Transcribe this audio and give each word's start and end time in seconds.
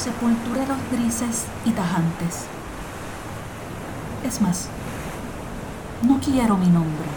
Sepultureros 0.00 0.78
grises 0.90 1.44
y 1.66 1.72
tajantes. 1.72 2.46
Es 4.24 4.40
más, 4.40 4.68
no 6.02 6.18
quiero 6.20 6.56
mi 6.56 6.68
nombre. 6.68 7.08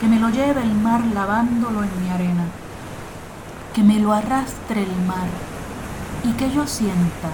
Que 0.00 0.06
me 0.06 0.20
lo 0.20 0.30
lleve 0.30 0.62
el 0.62 0.74
mar 0.74 1.04
lavándolo 1.12 1.82
en 1.82 2.02
mi 2.02 2.08
arena. 2.10 2.44
Que 3.74 3.82
me 3.82 3.98
lo 3.98 4.12
arrastre 4.12 4.84
el 4.84 4.96
mar 5.06 5.26
y 6.22 6.32
que 6.34 6.50
yo 6.52 6.66
sienta 6.66 7.30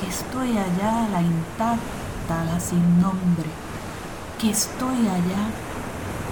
que 0.00 0.08
estoy 0.08 0.56
allá 0.56 1.08
la 1.12 1.20
intacta, 1.20 2.44
la 2.50 2.58
sin 2.58 3.00
nombre. 3.00 3.50
Que 4.40 4.50
estoy 4.50 5.06
allá 5.06 5.44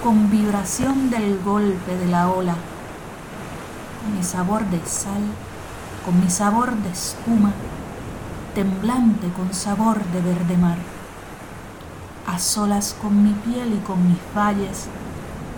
con 0.02 0.30
vibración 0.30 1.10
del 1.10 1.38
golpe 1.42 1.96
de 1.96 2.06
la 2.06 2.28
ola, 2.28 2.56
mi 4.16 4.24
sabor 4.24 4.64
de 4.64 4.80
sal 4.86 5.22
con 6.04 6.20
mi 6.20 6.30
sabor 6.30 6.74
de 6.76 6.90
espuma, 6.90 7.52
temblante 8.54 9.28
con 9.36 9.54
sabor 9.54 10.02
de 10.06 10.20
verde 10.20 10.56
mar, 10.56 10.78
a 12.26 12.38
solas 12.38 12.96
con 13.00 13.22
mi 13.22 13.32
piel 13.32 13.74
y 13.74 13.78
con 13.86 14.08
mis 14.08 14.18
valles, 14.34 14.88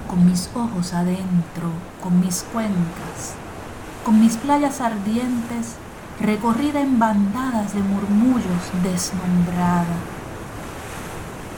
con 0.08 0.26
mis 0.26 0.50
ojos 0.54 0.92
adentro, 0.92 1.70
con 2.02 2.20
mis 2.20 2.44
cuencas, 2.52 3.34
con 4.04 4.20
mis 4.20 4.36
playas 4.36 4.80
ardientes, 4.80 5.76
recorrida 6.20 6.80
en 6.80 6.98
bandadas 6.98 7.74
de 7.74 7.80
murmullos 7.80 8.70
desnombrada. 8.82 9.96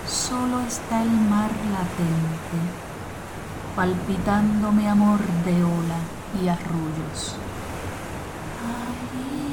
Solo 0.07 0.61
está 0.61 1.03
el 1.03 1.11
mar 1.11 1.51
latente, 1.73 2.59
palpitando 3.75 4.71
mi 4.71 4.87
amor 4.87 5.19
de 5.45 5.65
ola 5.65 5.99
y 6.41 6.49
arrullos. 6.49 7.35
Amen. 8.67 9.46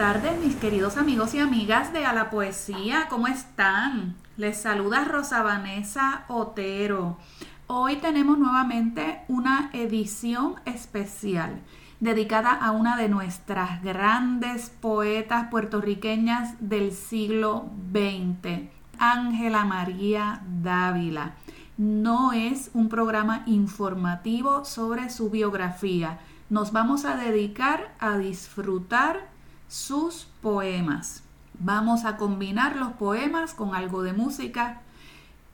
Tardes, 0.00 0.40
mis 0.42 0.56
queridos 0.56 0.96
amigos 0.96 1.34
y 1.34 1.40
amigas 1.40 1.92
de 1.92 2.06
A 2.06 2.14
la 2.14 2.30
Poesía. 2.30 3.06
¿Cómo 3.10 3.26
están? 3.26 4.14
Les 4.38 4.56
saluda 4.56 5.04
Rosa 5.04 5.42
Vanessa 5.42 6.24
Otero. 6.28 7.18
Hoy 7.66 7.96
tenemos 7.96 8.38
nuevamente 8.38 9.20
una 9.28 9.68
edición 9.74 10.54
especial 10.64 11.60
dedicada 12.00 12.50
a 12.50 12.70
una 12.70 12.96
de 12.96 13.10
nuestras 13.10 13.82
grandes 13.82 14.70
poetas 14.70 15.48
puertorriqueñas 15.50 16.54
del 16.60 16.92
siglo 16.92 17.66
XX, 17.92 18.70
Ángela 18.98 19.66
María 19.66 20.40
Dávila. 20.62 21.34
No 21.76 22.32
es 22.32 22.70
un 22.72 22.88
programa 22.88 23.42
informativo 23.44 24.64
sobre 24.64 25.10
su 25.10 25.28
biografía 25.28 26.20
nos 26.50 26.72
vamos 26.72 27.04
a 27.04 27.14
dedicar 27.14 27.94
a 28.00 28.18
disfrutar 28.18 29.28
sus 29.70 30.26
poemas. 30.42 31.22
Vamos 31.58 32.04
a 32.04 32.16
combinar 32.16 32.76
los 32.76 32.92
poemas 32.92 33.54
con 33.54 33.74
algo 33.74 34.02
de 34.02 34.12
música 34.12 34.82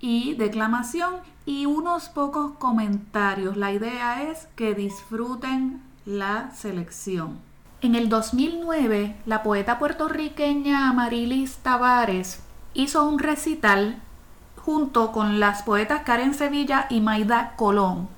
y 0.00 0.34
declamación 0.34 1.16
y 1.44 1.66
unos 1.66 2.08
pocos 2.08 2.52
comentarios. 2.58 3.56
La 3.56 3.72
idea 3.72 4.22
es 4.22 4.48
que 4.56 4.74
disfruten 4.74 5.82
la 6.06 6.50
selección. 6.54 7.38
En 7.82 7.94
el 7.94 8.08
2009, 8.08 9.16
la 9.26 9.42
poeta 9.42 9.78
puertorriqueña 9.78 10.88
Amarilis 10.88 11.58
Tavares 11.58 12.40
hizo 12.72 13.06
un 13.06 13.18
recital 13.18 14.00
junto 14.56 15.12
con 15.12 15.40
las 15.40 15.62
poetas 15.62 16.02
Karen 16.04 16.32
Sevilla 16.32 16.86
y 16.88 17.00
Maida 17.00 17.52
Colón. 17.56 18.08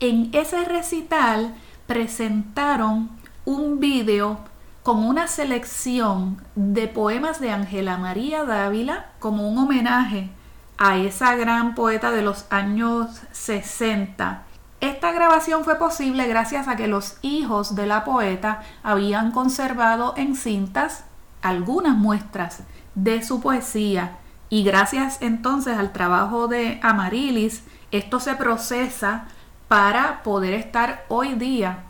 En 0.00 0.30
ese 0.32 0.64
recital 0.64 1.54
presentaron 1.86 3.10
un 3.44 3.78
video 3.78 4.40
con 4.86 5.04
una 5.04 5.26
selección 5.26 6.40
de 6.54 6.86
poemas 6.86 7.40
de 7.40 7.50
Ángela 7.50 7.98
María 7.98 8.44
Dávila 8.44 9.06
como 9.18 9.50
un 9.50 9.58
homenaje 9.58 10.30
a 10.78 10.96
esa 10.96 11.34
gran 11.34 11.74
poeta 11.74 12.12
de 12.12 12.22
los 12.22 12.46
años 12.50 13.20
60. 13.32 14.44
Esta 14.80 15.10
grabación 15.10 15.64
fue 15.64 15.74
posible 15.74 16.28
gracias 16.28 16.68
a 16.68 16.76
que 16.76 16.86
los 16.86 17.16
hijos 17.22 17.74
de 17.74 17.88
la 17.88 18.04
poeta 18.04 18.62
habían 18.84 19.32
conservado 19.32 20.14
en 20.16 20.36
cintas 20.36 21.02
algunas 21.42 21.96
muestras 21.96 22.60
de 22.94 23.24
su 23.24 23.40
poesía 23.40 24.18
y 24.50 24.62
gracias 24.62 25.20
entonces 25.20 25.76
al 25.76 25.92
trabajo 25.92 26.46
de 26.46 26.78
Amarilis, 26.80 27.64
esto 27.90 28.20
se 28.20 28.36
procesa 28.36 29.24
para 29.66 30.22
poder 30.22 30.54
estar 30.54 31.06
hoy 31.08 31.34
día 31.34 31.85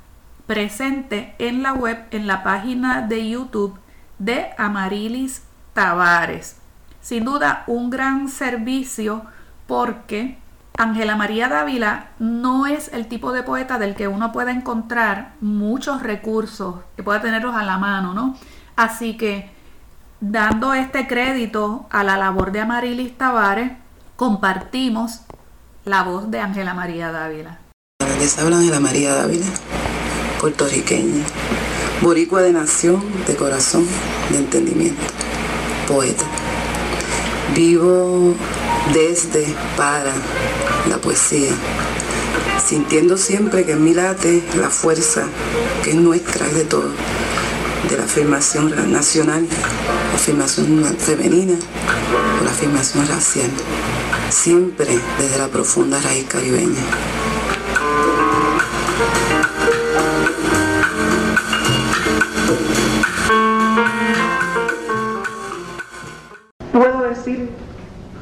presente 0.46 1.34
en 1.38 1.62
la 1.62 1.72
web, 1.72 2.06
en 2.10 2.26
la 2.26 2.42
página 2.42 3.02
de 3.02 3.28
YouTube 3.28 3.78
de 4.18 4.50
Amarilis 4.58 5.42
Tavares. 5.74 6.56
Sin 7.00 7.24
duda, 7.24 7.64
un 7.66 7.90
gran 7.90 8.28
servicio 8.28 9.24
porque 9.66 10.38
Ángela 10.76 11.16
María 11.16 11.48
Dávila 11.48 12.08
no 12.18 12.66
es 12.66 12.92
el 12.92 13.06
tipo 13.06 13.32
de 13.32 13.42
poeta 13.42 13.78
del 13.78 13.94
que 13.94 14.08
uno 14.08 14.32
puede 14.32 14.50
encontrar 14.50 15.32
muchos 15.40 16.02
recursos, 16.02 16.76
que 16.96 17.02
pueda 17.02 17.20
tenerlos 17.20 17.54
a 17.54 17.62
la 17.62 17.78
mano, 17.78 18.14
¿no? 18.14 18.36
Así 18.76 19.16
que, 19.16 19.50
dando 20.20 20.74
este 20.74 21.06
crédito 21.06 21.86
a 21.90 22.04
la 22.04 22.16
labor 22.16 22.52
de 22.52 22.60
Amarilis 22.60 23.16
Tavares, 23.16 23.72
compartimos 24.16 25.22
la 25.84 26.02
voz 26.02 26.30
de 26.30 26.40
Ángela 26.40 26.74
María 26.74 27.10
Dávila. 27.10 27.58
Les 28.18 28.38
habla 28.38 28.58
Ángela 28.58 28.80
María 28.80 29.14
Dávila, 29.14 29.46
puertorriqueña, 30.46 31.24
boricua 32.02 32.40
de 32.40 32.52
nación, 32.52 33.02
de 33.26 33.34
corazón, 33.34 33.84
de 34.30 34.38
entendimiento, 34.38 35.02
poeta. 35.88 36.22
Vivo 37.52 38.32
desde, 38.94 39.44
para 39.76 40.12
la 40.88 40.98
poesía, 40.98 41.50
sintiendo 42.64 43.16
siempre 43.16 43.64
que 43.64 43.72
en 43.72 43.82
mí 43.82 43.92
late 43.92 44.40
la 44.56 44.70
fuerza 44.70 45.24
que 45.82 45.90
es 45.90 45.96
nuestra, 45.96 46.46
es 46.46 46.54
de 46.54 46.64
todo, 46.64 46.92
de 47.90 47.96
la 47.96 48.04
afirmación 48.04 48.92
nacional, 48.92 49.48
la 50.12 50.14
afirmación 50.14 50.84
femenina 50.96 51.56
la 52.44 52.50
afirmación 52.52 53.04
racial. 53.08 53.50
siempre 54.30 54.96
desde 55.18 55.38
la 55.38 55.48
profunda 55.48 56.00
raíz 56.00 56.26
caribeña. 56.28 56.84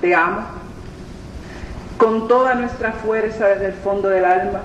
Te 0.04 0.14
amo, 0.14 0.42
con 1.96 2.28
toda 2.28 2.54
nuestra 2.56 2.92
fuerza 2.92 3.46
desde 3.46 3.68
el 3.68 3.72
fondo 3.72 4.10
del 4.10 4.26
alma, 4.26 4.60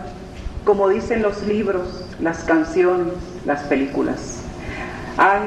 como 0.65 0.89
dicen 0.89 1.21
los 1.21 1.44
libros, 1.44 2.03
las 2.19 2.44
canciones, 2.44 3.13
las 3.45 3.62
películas. 3.62 4.41
Ay, 5.15 5.39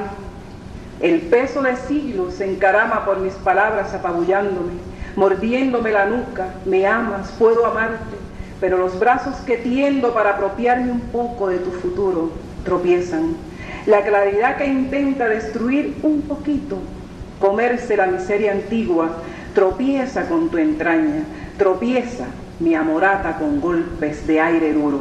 el 1.01 1.21
peso 1.21 1.61
de 1.61 1.77
siglos 1.77 2.33
se 2.37 2.51
encarama 2.51 3.05
por 3.05 3.19
mis 3.19 3.35
palabras 3.35 3.93
apabullándome, 3.93 4.73
mordiéndome 5.15 5.93
la 5.93 6.07
nuca, 6.07 6.55
me 6.65 6.87
amas, 6.87 7.31
puedo 7.39 7.67
amarte, 7.67 8.17
pero 8.63 8.79
los 8.79 8.99
brazos 8.99 9.37
que 9.45 9.59
tiendo 9.59 10.15
para 10.15 10.31
apropiarme 10.31 10.91
un 10.91 11.01
poco 11.01 11.49
de 11.49 11.59
tu 11.59 11.71
futuro 11.71 12.31
tropiezan. 12.65 13.37
La 13.85 14.01
claridad 14.01 14.57
que 14.57 14.65
intenta 14.65 15.29
destruir 15.29 15.99
un 16.03 16.23
poquito, 16.23 16.79
comerse 17.39 17.95
la 17.95 18.07
miseria 18.07 18.53
antigua, 18.53 19.19
tropieza 19.55 20.29
con 20.29 20.49
tu 20.49 20.59
entraña, 20.59 21.25
tropieza 21.59 22.27
mi 22.61 22.75
amorata 22.75 23.39
con 23.39 23.61
golpes 23.61 24.27
de 24.27 24.41
aire 24.41 24.73
duro. 24.73 25.01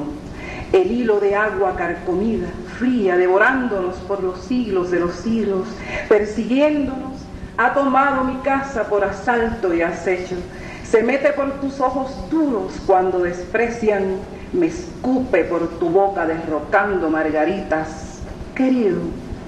El 0.73 0.91
hilo 0.91 1.19
de 1.19 1.35
agua 1.35 1.75
carcomida, 1.75 2.47
fría, 2.79 3.17
devorándonos 3.17 3.95
por 4.07 4.23
los 4.23 4.39
siglos 4.41 4.89
de 4.89 4.99
los 4.99 5.15
siglos, 5.15 5.67
persiguiéndonos, 6.07 7.11
ha 7.57 7.73
tomado 7.73 8.23
mi 8.23 8.37
casa 8.37 8.83
por 8.85 9.03
asalto 9.03 9.73
y 9.73 9.81
acecho. 9.81 10.35
Se 10.83 11.03
mete 11.03 11.33
por 11.33 11.59
tus 11.59 11.79
ojos 11.79 12.11
duros 12.29 12.73
cuando 12.85 13.19
desprecian, 13.19 14.17
me 14.53 14.67
escupe 14.67 15.43
por 15.43 15.67
tu 15.79 15.89
boca 15.89 16.25
derrocando 16.25 17.09
margaritas. 17.09 18.21
Querido, 18.55 18.99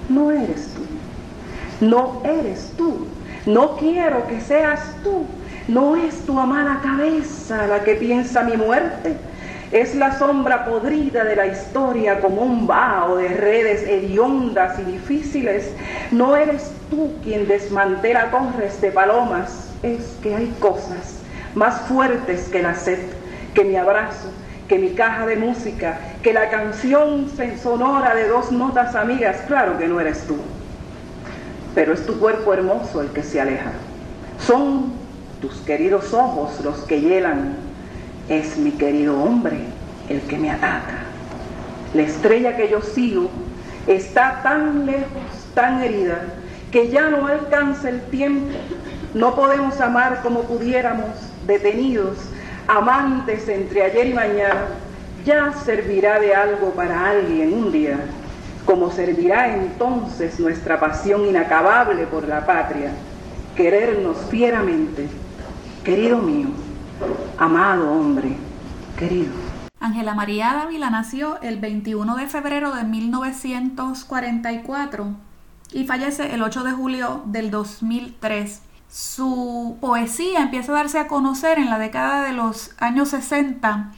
no 0.09 0.31
eres 0.31 0.73
tú, 0.73 1.85
no 1.85 2.21
eres 2.23 2.71
tú, 2.77 3.07
no 3.45 3.77
quiero 3.77 4.27
que 4.27 4.39
seas 4.39 4.79
tú, 5.03 5.25
no 5.67 5.95
es 5.95 6.25
tu 6.25 6.39
amada 6.39 6.79
cabeza 6.81 7.67
la 7.67 7.83
que 7.83 7.95
piensa 7.95 8.43
mi 8.43 8.57
muerte, 8.57 9.17
es 9.71 9.95
la 9.95 10.17
sombra 10.17 10.65
podrida 10.65 11.23
de 11.23 11.35
la 11.35 11.47
historia 11.47 12.21
como 12.21 12.43
un 12.43 12.67
vaho 12.67 13.17
de 13.17 13.29
redes 13.29 13.81
hediondas 13.87 14.77
y 14.79 14.83
difíciles. 14.83 15.73
No 16.11 16.35
eres 16.35 16.71
tú 16.91 17.15
quien 17.23 17.47
desmantela 17.47 18.29
torres 18.29 18.79
de 18.81 18.91
palomas, 18.91 19.71
es 19.81 20.15
que 20.21 20.35
hay 20.35 20.53
cosas 20.59 21.19
más 21.55 21.81
fuertes 21.81 22.49
que 22.49 22.61
la 22.61 22.75
sed, 22.75 22.99
que 23.55 23.63
mi 23.63 23.75
abrazo, 23.75 24.31
que 24.67 24.77
mi 24.77 24.91
caja 24.91 25.25
de 25.25 25.37
música, 25.37 25.97
que 26.21 26.33
la 26.33 26.49
canción 26.49 27.27
sonora 27.61 28.15
de 28.15 28.27
dos 28.27 28.51
notas 28.51 28.95
amigas. 28.95 29.37
Claro 29.47 29.77
que 29.77 29.87
no 29.87 29.99
eres 29.99 30.23
tú, 30.27 30.37
pero 31.75 31.93
es 31.93 32.05
tu 32.05 32.19
cuerpo 32.19 32.53
hermoso 32.53 33.01
el 33.01 33.09
que 33.09 33.23
se 33.23 33.41
aleja. 33.41 33.71
Son 34.39 34.93
tus 35.41 35.55
queridos 35.61 36.13
ojos 36.13 36.59
los 36.63 36.79
que 36.79 37.01
hielan, 37.01 37.55
es 38.29 38.57
mi 38.57 38.71
querido 38.71 39.21
hombre 39.21 39.57
el 40.09 40.21
que 40.21 40.37
me 40.37 40.51
ataca. 40.51 41.03
La 41.93 42.03
estrella 42.03 42.55
que 42.55 42.69
yo 42.69 42.81
sigo 42.81 43.29
está 43.87 44.41
tan 44.41 44.85
lejos, 44.85 45.23
tan 45.53 45.81
herida, 45.81 46.21
que 46.71 46.89
ya 46.89 47.09
no 47.09 47.27
alcanza 47.27 47.89
el 47.89 48.01
tiempo. 48.03 48.51
No 49.13 49.35
podemos 49.35 49.79
amar 49.79 50.21
como 50.23 50.41
pudiéramos, 50.43 51.09
detenidos, 51.45 52.17
amantes 52.67 53.47
entre 53.47 53.83
ayer 53.83 54.07
y 54.07 54.13
mañana. 54.13 54.65
Ya 55.25 55.53
servirá 55.63 56.19
de 56.19 56.33
algo 56.33 56.71
para 56.71 57.11
alguien 57.11 57.53
un 57.53 57.71
día, 57.71 57.97
como 58.73 58.89
servirá 58.89 59.55
entonces 59.55 60.39
nuestra 60.39 60.79
pasión 60.79 61.27
inacabable 61.27 62.07
por 62.07 62.27
la 62.27 62.43
patria, 62.43 62.89
querernos 63.55 64.17
fieramente 64.31 65.07
Querido 65.83 66.17
mío, 66.17 66.47
amado 67.37 67.91
hombre, 67.91 68.35
querido. 68.97 69.31
Ángela 69.79 70.15
María 70.15 70.55
Dávila 70.55 70.89
nació 70.89 71.39
el 71.41 71.59
21 71.59 72.15
de 72.15 72.25
febrero 72.25 72.73
de 72.73 72.83
1944 72.83 75.07
y 75.73 75.85
fallece 75.85 76.33
el 76.33 76.41
8 76.41 76.63
de 76.63 76.71
julio 76.71 77.21
del 77.25 77.51
2003. 77.51 78.63
Su 78.89 79.77
poesía 79.81 80.41
empieza 80.41 80.71
a 80.71 80.75
darse 80.77 80.97
a 80.97 81.07
conocer 81.07 81.59
en 81.59 81.69
la 81.69 81.77
década 81.77 82.23
de 82.23 82.33
los 82.33 82.71
años 82.79 83.09
60 83.09 83.91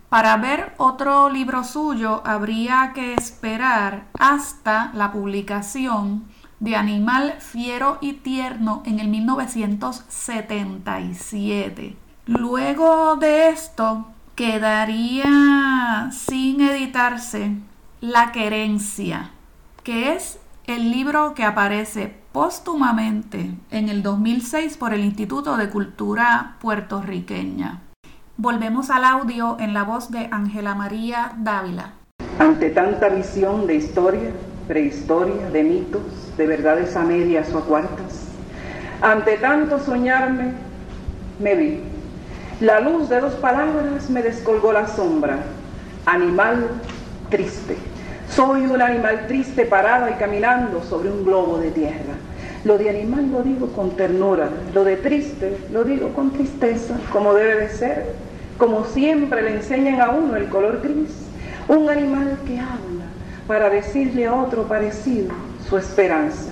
Para 0.08 0.36
ver 0.36 0.72
otro 0.76 1.30
libro 1.30 1.64
suyo 1.64 2.22
habría 2.24 2.92
que 2.94 3.14
esperar 3.14 4.04
hasta 4.16 4.92
la 4.94 5.10
publicación 5.10 6.26
de 6.60 6.76
Animal 6.76 7.38
Fiero 7.40 7.98
y 8.00 8.12
Tierno 8.12 8.84
en 8.86 9.00
el 9.00 9.08
1977. 9.08 12.03
Luego 12.26 13.16
de 13.16 13.50
esto 13.50 14.06
quedaría 14.34 16.08
sin 16.10 16.62
editarse 16.62 17.50
la 18.00 18.32
querencia, 18.32 19.32
que 19.82 20.14
es 20.14 20.38
el 20.66 20.90
libro 20.90 21.34
que 21.34 21.44
aparece 21.44 22.14
póstumamente 22.32 23.50
en 23.70 23.90
el 23.90 24.02
2006 24.02 24.78
por 24.78 24.94
el 24.94 25.04
Instituto 25.04 25.58
de 25.58 25.68
Cultura 25.68 26.56
Puertorriqueña. 26.62 27.82
Volvemos 28.38 28.88
al 28.88 29.04
audio 29.04 29.58
en 29.60 29.74
la 29.74 29.84
voz 29.84 30.10
de 30.10 30.30
Ángela 30.32 30.74
María 30.74 31.32
Dávila. 31.36 31.92
Ante 32.38 32.70
tanta 32.70 33.10
visión 33.10 33.66
de 33.66 33.74
historia, 33.74 34.30
prehistoria, 34.66 35.50
de 35.50 35.62
mitos, 35.62 36.02
de 36.38 36.46
verdades 36.46 36.96
a 36.96 37.02
medias 37.02 37.52
o 37.52 37.58
a 37.58 37.64
cuartas, 37.66 38.28
ante 39.02 39.36
tanto 39.36 39.78
soñarme, 39.78 40.54
me 41.38 41.54
vi. 41.54 41.93
La 42.60 42.80
luz 42.80 43.08
de 43.08 43.20
dos 43.20 43.34
palabras 43.34 44.08
me 44.10 44.22
descolgó 44.22 44.72
la 44.72 44.86
sombra, 44.86 45.38
animal 46.06 46.68
triste 47.30 47.76
soy 48.34 48.66
un 48.66 48.82
animal 48.82 49.26
triste 49.28 49.64
parado 49.64 50.08
y 50.08 50.14
caminando 50.14 50.82
sobre 50.82 51.10
un 51.10 51.24
globo 51.24 51.58
de 51.58 51.70
tierra. 51.70 52.14
Lo 52.64 52.78
de 52.78 52.90
animal 52.90 53.30
lo 53.30 53.42
digo 53.42 53.68
con 53.68 53.90
ternura, 53.90 54.48
lo 54.72 54.82
de 54.82 54.96
triste 54.96 55.58
lo 55.70 55.84
digo 55.84 56.08
con 56.14 56.32
tristeza, 56.32 56.96
como 57.12 57.34
debe 57.34 57.60
de 57.60 57.68
ser, 57.68 58.06
como 58.58 58.86
siempre 58.86 59.42
le 59.42 59.56
enseñan 59.56 60.00
a 60.00 60.10
uno 60.10 60.34
el 60.36 60.48
color 60.48 60.80
gris. 60.82 61.10
Un 61.68 61.88
animal 61.88 62.38
que 62.46 62.58
habla 62.58 63.04
para 63.46 63.70
decirle 63.70 64.26
a 64.26 64.34
otro 64.34 64.64
parecido 64.64 65.32
su 65.68 65.78
esperanza. 65.78 66.50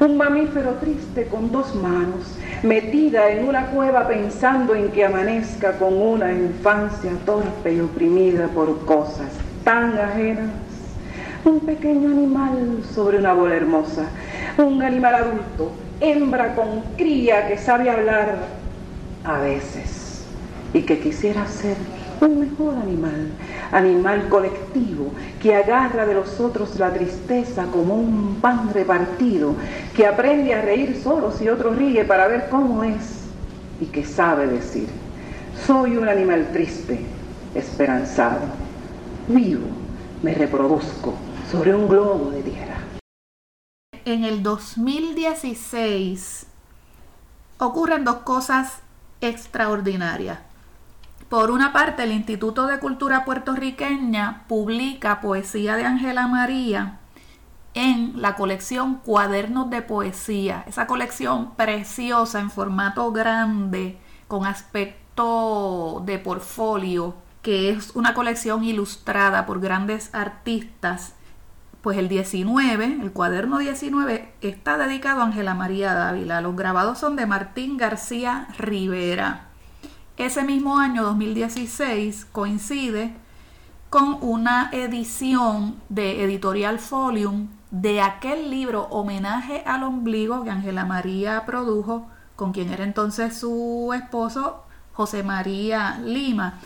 Un 0.00 0.16
mamífero 0.18 0.74
triste 0.74 1.26
con 1.28 1.50
dos 1.52 1.74
manos, 1.74 2.36
metida 2.64 3.30
en 3.30 3.46
una 3.46 3.66
cueva 3.66 4.08
pensando 4.08 4.74
en 4.74 4.90
que 4.90 5.04
amanezca 5.04 5.72
con 5.78 5.94
una 5.94 6.32
infancia 6.32 7.10
torpe 7.26 7.74
y 7.74 7.80
oprimida 7.80 8.48
por 8.48 8.84
cosas 8.86 9.28
tan 9.62 9.98
ajenas. 9.98 10.50
Un 11.44 11.60
pequeño 11.60 12.08
animal 12.08 12.82
sobre 12.94 13.18
una 13.18 13.34
bola 13.34 13.54
hermosa, 13.54 14.06
un 14.56 14.82
animal 14.82 15.14
adulto, 15.14 15.72
hembra 16.00 16.54
con 16.54 16.80
cría 16.96 17.48
que 17.48 17.58
sabe 17.58 17.90
hablar 17.90 18.38
a 19.24 19.38
veces 19.40 20.24
y 20.72 20.82
que 20.82 20.98
quisiera 21.00 21.46
ser 21.46 21.76
un 22.24 22.40
mejor 22.40 22.76
animal, 22.76 23.28
animal 23.72 24.28
colectivo, 24.28 25.12
que 25.40 25.54
agarra 25.54 26.06
de 26.06 26.14
los 26.14 26.40
otros 26.40 26.78
la 26.78 26.92
tristeza 26.92 27.66
como 27.66 27.94
un 27.94 28.38
pan 28.40 28.72
repartido, 28.72 29.54
que 29.94 30.06
aprende 30.06 30.54
a 30.54 30.62
reír 30.62 31.00
solo 31.02 31.32
si 31.32 31.48
otro 31.48 31.74
ríe 31.74 32.04
para 32.04 32.26
ver 32.26 32.48
cómo 32.48 32.82
es 32.84 33.24
y 33.80 33.86
que 33.86 34.04
sabe 34.04 34.46
decir, 34.46 34.88
soy 35.66 35.96
un 35.96 36.08
animal 36.08 36.48
triste, 36.52 37.00
esperanzado, 37.54 38.42
vivo, 39.28 39.66
me 40.22 40.34
reproduzco, 40.34 41.14
sobre 41.50 41.74
un 41.74 41.88
globo 41.88 42.30
de 42.30 42.42
tierra. 42.42 42.76
En 44.04 44.24
el 44.24 44.42
2016 44.42 46.46
ocurren 47.58 48.04
dos 48.04 48.16
cosas 48.16 48.80
extraordinarias. 49.20 50.38
Por 51.34 51.50
una 51.50 51.72
parte, 51.72 52.04
el 52.04 52.12
Instituto 52.12 52.68
de 52.68 52.78
Cultura 52.78 53.24
Puertorriqueña 53.24 54.44
publica 54.46 55.20
poesía 55.20 55.74
de 55.74 55.84
Ángela 55.84 56.28
María 56.28 57.00
en 57.74 58.22
la 58.22 58.36
colección 58.36 59.00
Cuadernos 59.04 59.68
de 59.68 59.82
Poesía, 59.82 60.62
esa 60.68 60.86
colección 60.86 61.56
preciosa 61.56 62.38
en 62.38 62.52
formato 62.52 63.10
grande 63.10 63.98
con 64.28 64.46
aspecto 64.46 66.04
de 66.06 66.20
portfolio, 66.20 67.16
que 67.42 67.70
es 67.70 67.96
una 67.96 68.14
colección 68.14 68.62
ilustrada 68.62 69.44
por 69.44 69.58
grandes 69.58 70.14
artistas. 70.14 71.16
Pues 71.80 71.98
el 71.98 72.08
19, 72.08 72.98
el 73.02 73.10
cuaderno 73.10 73.58
19, 73.58 74.32
está 74.40 74.78
dedicado 74.78 75.22
a 75.22 75.24
Ángela 75.24 75.54
María 75.54 75.94
Dávila. 75.94 76.40
Los 76.40 76.54
grabados 76.54 76.98
son 76.98 77.16
de 77.16 77.26
Martín 77.26 77.76
García 77.76 78.46
Rivera. 78.56 79.48
Ese 80.16 80.44
mismo 80.44 80.78
año, 80.78 81.02
2016, 81.02 82.26
coincide 82.30 83.12
con 83.90 84.18
una 84.20 84.70
edición 84.70 85.80
de 85.88 86.22
Editorial 86.22 86.78
Folium 86.78 87.48
de 87.72 88.00
aquel 88.00 88.48
libro 88.48 88.82
Homenaje 88.90 89.64
al 89.66 89.82
Ombligo 89.82 90.44
que 90.44 90.50
Ángela 90.50 90.84
María 90.84 91.44
produjo 91.44 92.06
con 92.36 92.52
quien 92.52 92.72
era 92.72 92.84
entonces 92.84 93.36
su 93.36 93.92
esposo 93.92 94.62
José 94.92 95.24
María 95.24 95.98
Lima. 96.04 96.60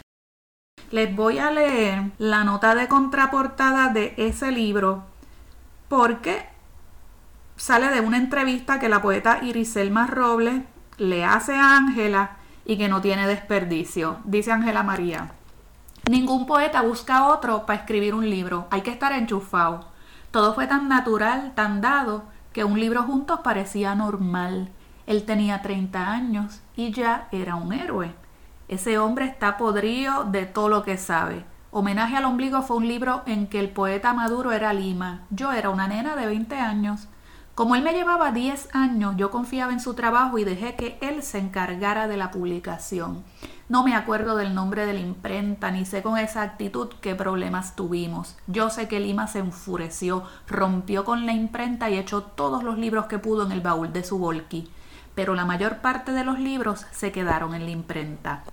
Les 0.90 1.16
voy 1.16 1.38
a 1.38 1.50
leer 1.50 2.12
la 2.18 2.44
nota 2.44 2.74
de 2.74 2.86
contraportada 2.86 3.88
de 3.88 4.12
ese 4.18 4.52
libro 4.52 5.04
porque 5.88 6.46
sale 7.56 7.88
de 7.88 8.02
una 8.02 8.18
entrevista 8.18 8.78
que 8.78 8.90
la 8.90 9.00
poeta 9.00 9.38
Iriselma 9.42 10.06
Robles 10.06 10.64
le 10.98 11.24
hace 11.24 11.54
a 11.54 11.76
Ángela 11.76 12.37
y 12.68 12.76
que 12.76 12.88
no 12.88 13.00
tiene 13.00 13.26
desperdicio. 13.26 14.18
Dice 14.24 14.52
Ángela 14.52 14.84
María, 14.84 15.32
ningún 16.08 16.46
poeta 16.46 16.82
busca 16.82 17.26
otro 17.26 17.64
para 17.64 17.80
escribir 17.80 18.14
un 18.14 18.28
libro, 18.28 18.68
hay 18.70 18.82
que 18.82 18.90
estar 18.90 19.10
enchufado. 19.12 19.88
Todo 20.30 20.54
fue 20.54 20.66
tan 20.66 20.86
natural, 20.86 21.54
tan 21.54 21.80
dado, 21.80 22.24
que 22.52 22.64
un 22.64 22.78
libro 22.78 23.02
juntos 23.04 23.40
parecía 23.42 23.94
normal. 23.94 24.68
Él 25.06 25.24
tenía 25.24 25.62
30 25.62 26.10
años 26.10 26.60
y 26.76 26.92
ya 26.92 27.28
era 27.32 27.56
un 27.56 27.72
héroe. 27.72 28.14
Ese 28.68 28.98
hombre 28.98 29.24
está 29.24 29.56
podrido 29.56 30.24
de 30.24 30.44
todo 30.44 30.68
lo 30.68 30.82
que 30.82 30.98
sabe. 30.98 31.46
Homenaje 31.70 32.16
al 32.16 32.26
ombligo 32.26 32.60
fue 32.60 32.76
un 32.76 32.86
libro 32.86 33.22
en 33.24 33.46
que 33.46 33.60
el 33.60 33.70
poeta 33.70 34.12
maduro 34.12 34.52
era 34.52 34.74
Lima. 34.74 35.22
Yo 35.30 35.52
era 35.52 35.70
una 35.70 35.88
nena 35.88 36.16
de 36.16 36.26
20 36.26 36.54
años. 36.56 37.08
Como 37.58 37.74
él 37.74 37.82
me 37.82 37.92
llevaba 37.92 38.30
10 38.30 38.68
años, 38.72 39.16
yo 39.16 39.32
confiaba 39.32 39.72
en 39.72 39.80
su 39.80 39.94
trabajo 39.94 40.38
y 40.38 40.44
dejé 40.44 40.76
que 40.76 40.96
él 41.00 41.24
se 41.24 41.38
encargara 41.38 42.06
de 42.06 42.16
la 42.16 42.30
publicación. 42.30 43.24
No 43.68 43.82
me 43.82 43.96
acuerdo 43.96 44.36
del 44.36 44.54
nombre 44.54 44.86
de 44.86 44.92
la 44.92 45.00
imprenta, 45.00 45.72
ni 45.72 45.84
sé 45.84 46.00
con 46.00 46.16
exactitud 46.16 46.86
qué 47.00 47.16
problemas 47.16 47.74
tuvimos. 47.74 48.36
Yo 48.46 48.70
sé 48.70 48.86
que 48.86 49.00
Lima 49.00 49.26
se 49.26 49.40
enfureció, 49.40 50.22
rompió 50.46 51.04
con 51.04 51.26
la 51.26 51.32
imprenta 51.32 51.90
y 51.90 51.98
echó 51.98 52.22
todos 52.22 52.62
los 52.62 52.78
libros 52.78 53.06
que 53.06 53.18
pudo 53.18 53.44
en 53.44 53.50
el 53.50 53.60
baúl 53.60 53.92
de 53.92 54.04
su 54.04 54.18
volky. 54.18 54.70
Pero 55.16 55.34
la 55.34 55.44
mayor 55.44 55.78
parte 55.78 56.12
de 56.12 56.22
los 56.22 56.38
libros 56.38 56.86
se 56.92 57.10
quedaron 57.10 57.54
en 57.54 57.64
la 57.64 57.72
imprenta. 57.72 58.44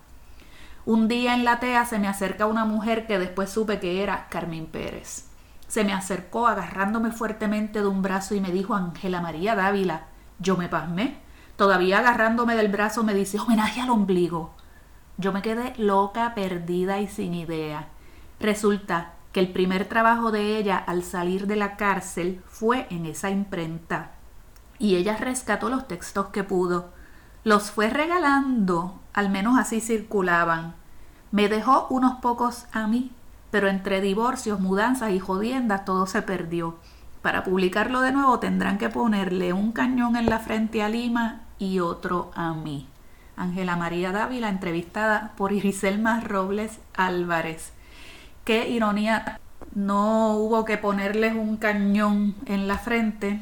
Un 0.87 1.07
día 1.07 1.35
en 1.35 1.45
la 1.45 1.59
TEA 1.59 1.85
se 1.85 1.99
me 1.99 2.07
acerca 2.07 2.47
una 2.47 2.65
mujer 2.65 3.05
que 3.05 3.19
después 3.19 3.51
supe 3.51 3.79
que 3.79 4.01
era 4.01 4.25
Carmen 4.29 4.65
Pérez. 4.65 5.34
Se 5.75 5.83
me 5.83 5.91
acercó 5.91 6.47
agarrándome 6.47 7.11
fuertemente 7.11 7.81
de 7.81 7.87
un 7.87 8.01
brazo 8.01 8.33
y 8.33 8.39
me 8.39 8.53
dijo 8.53 8.75
Ángela 8.75 9.19
María 9.19 9.55
Dávila. 9.55 10.03
Yo 10.39 10.55
me 10.55 10.69
pasmé. 10.69 11.17
Todavía 11.57 11.99
agarrándome 11.99 12.55
del 12.55 12.69
brazo 12.69 13.03
me 13.03 13.13
dice 13.13 13.41
homenaje 13.41 13.81
al 13.81 13.89
ombligo. 13.89 14.53
Yo 15.17 15.33
me 15.33 15.41
quedé 15.41 15.73
loca, 15.77 16.33
perdida 16.33 17.01
y 17.01 17.09
sin 17.09 17.33
idea. 17.33 17.89
Resulta 18.39 19.15
que 19.33 19.41
el 19.41 19.51
primer 19.51 19.83
trabajo 19.83 20.31
de 20.31 20.57
ella 20.57 20.77
al 20.77 21.03
salir 21.03 21.45
de 21.45 21.57
la 21.57 21.75
cárcel 21.75 22.41
fue 22.47 22.87
en 22.89 23.05
esa 23.05 23.29
imprenta. 23.29 24.11
Y 24.79 24.95
ella 24.95 25.17
rescató 25.17 25.67
los 25.67 25.89
textos 25.89 26.27
que 26.27 26.45
pudo. 26.45 26.93
Los 27.43 27.69
fue 27.69 27.89
regalando, 27.89 29.01
al 29.11 29.29
menos 29.29 29.59
así 29.59 29.81
circulaban. 29.81 30.73
Me 31.31 31.49
dejó 31.49 31.87
unos 31.89 32.21
pocos 32.21 32.65
a 32.71 32.87
mí, 32.87 33.11
pero 33.55 33.69
entre 33.69 34.01
divorcios, 34.01 34.59
mudanzas 34.59 35.11
y 35.11 35.19
jodiendas 35.19 35.85
todo 35.85 36.07
se 36.07 36.21
perdió. 36.21 36.75
Para 37.21 37.45
publicarlo 37.45 38.01
de 38.01 38.11
nuevo 38.11 38.37
tendrán 38.37 38.77
que 38.77 38.89
ponerle 38.89 39.53
un 39.53 39.71
cañón 39.71 40.17
en 40.17 40.25
la 40.25 40.39
frente 40.39 40.83
a 40.83 40.89
Lima 40.89 41.43
y 41.57 41.79
otro 41.79 42.31
a 42.35 42.53
mí. 42.53 42.89
Ángela 43.37 43.77
María 43.77 44.11
Dávila, 44.11 44.49
entrevistada 44.49 45.31
por 45.37 45.53
Iriselma 45.53 46.19
Robles 46.19 46.79
Álvarez. 46.97 47.71
Qué 48.43 48.67
ironía, 48.67 49.39
no 49.73 50.33
hubo 50.33 50.65
que 50.65 50.77
ponerles 50.77 51.33
un 51.33 51.55
cañón 51.55 52.35
en 52.47 52.67
la 52.67 52.77
frente, 52.77 53.39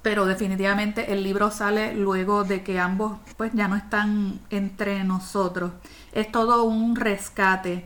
pero 0.00 0.24
definitivamente 0.24 1.12
el 1.12 1.24
libro 1.24 1.50
sale 1.50 1.92
luego 1.94 2.44
de 2.44 2.62
que 2.62 2.80
ambos 2.80 3.18
pues 3.36 3.52
ya 3.52 3.68
no 3.68 3.76
están 3.76 4.40
entre 4.48 5.04
nosotros. 5.04 5.72
Es 6.12 6.32
todo 6.32 6.64
un 6.64 6.96
rescate 6.96 7.84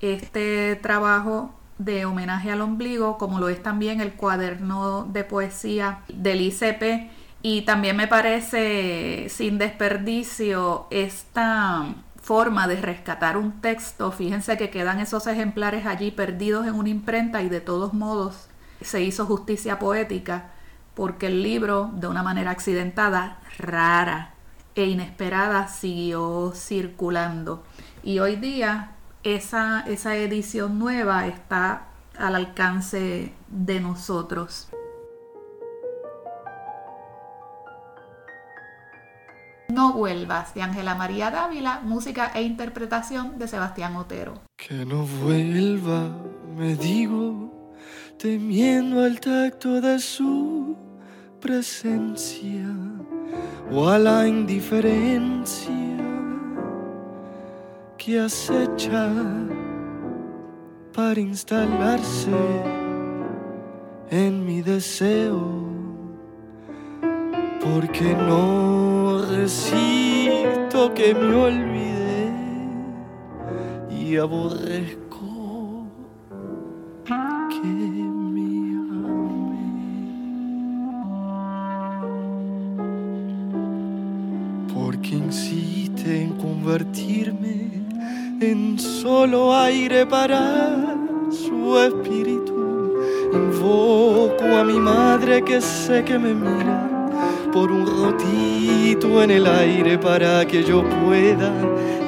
este 0.00 0.76
trabajo 0.76 1.54
de 1.78 2.04
homenaje 2.04 2.50
al 2.50 2.60
ombligo, 2.60 3.18
como 3.18 3.38
lo 3.38 3.48
es 3.48 3.62
también 3.62 4.00
el 4.00 4.14
cuaderno 4.14 5.04
de 5.04 5.24
poesía 5.24 6.00
del 6.08 6.40
ICP 6.40 7.10
y 7.42 7.62
también 7.62 7.96
me 7.96 8.08
parece 8.08 9.26
sin 9.28 9.58
desperdicio 9.58 10.86
esta 10.90 11.94
forma 12.22 12.66
de 12.66 12.80
rescatar 12.80 13.36
un 13.36 13.60
texto. 13.60 14.12
Fíjense 14.12 14.56
que 14.56 14.70
quedan 14.70 14.98
esos 14.98 15.26
ejemplares 15.26 15.84
allí 15.84 16.10
perdidos 16.10 16.66
en 16.66 16.74
una 16.74 16.88
imprenta 16.88 17.42
y 17.42 17.50
de 17.50 17.60
todos 17.60 17.92
modos 17.92 18.48
se 18.80 19.02
hizo 19.02 19.26
justicia 19.26 19.78
poética 19.78 20.52
porque 20.94 21.26
el 21.26 21.42
libro, 21.42 21.90
de 21.94 22.06
una 22.06 22.22
manera 22.22 22.50
accidentada, 22.50 23.40
rara 23.58 24.32
e 24.74 24.86
inesperada, 24.86 25.68
siguió 25.68 26.52
circulando. 26.54 27.62
Y 28.02 28.20
hoy 28.20 28.36
día 28.36 28.93
esa, 29.24 29.80
esa 29.86 30.14
edición 30.16 30.78
nueva 30.78 31.26
está 31.26 31.86
al 32.16 32.36
alcance 32.36 33.32
de 33.48 33.80
nosotros. 33.80 34.68
No 39.68 39.94
vuelvas 39.94 40.54
de 40.54 40.62
Ángela 40.62 40.94
María 40.94 41.30
Dávila, 41.30 41.80
música 41.80 42.30
e 42.34 42.42
interpretación 42.42 43.38
de 43.38 43.48
Sebastián 43.48 43.96
Otero. 43.96 44.34
Que 44.56 44.84
no 44.84 45.04
vuelva, 45.04 46.10
me 46.56 46.76
digo, 46.76 47.72
temiendo 48.18 49.02
al 49.02 49.18
tacto 49.18 49.80
de 49.80 49.98
su 49.98 50.76
presencia 51.40 52.68
o 53.72 53.88
a 53.88 53.98
la 53.98 54.28
indiferencia 54.28 56.03
que 58.04 58.18
acecha 58.18 59.10
para 60.92 61.18
instalarse 61.18 62.30
en 64.10 64.44
mi 64.44 64.60
deseo, 64.60 65.40
porque 67.62 68.14
no 68.14 69.24
resisto 69.30 70.92
que 70.92 71.14
me 71.14 71.34
olvide 71.34 72.32
y 73.90 74.18
aborrezco 74.18 75.04
que 85.02 85.16
insiste 85.16 86.22
en 86.22 86.32
convertirme 86.38 87.83
en 88.50 88.78
solo 88.78 89.54
aire 89.54 90.06
para 90.06 90.76
su 91.30 91.78
espíritu. 91.78 92.94
Invoco 93.32 94.44
a 94.44 94.64
mi 94.64 94.78
madre 94.78 95.42
que 95.42 95.60
sé 95.60 96.04
que 96.04 96.18
me 96.18 96.34
mira 96.34 96.88
por 97.52 97.70
un 97.70 97.86
rotito 97.86 99.22
en 99.22 99.30
el 99.30 99.46
aire 99.46 99.98
para 99.98 100.44
que 100.46 100.62
yo 100.62 100.82
pueda 101.04 101.52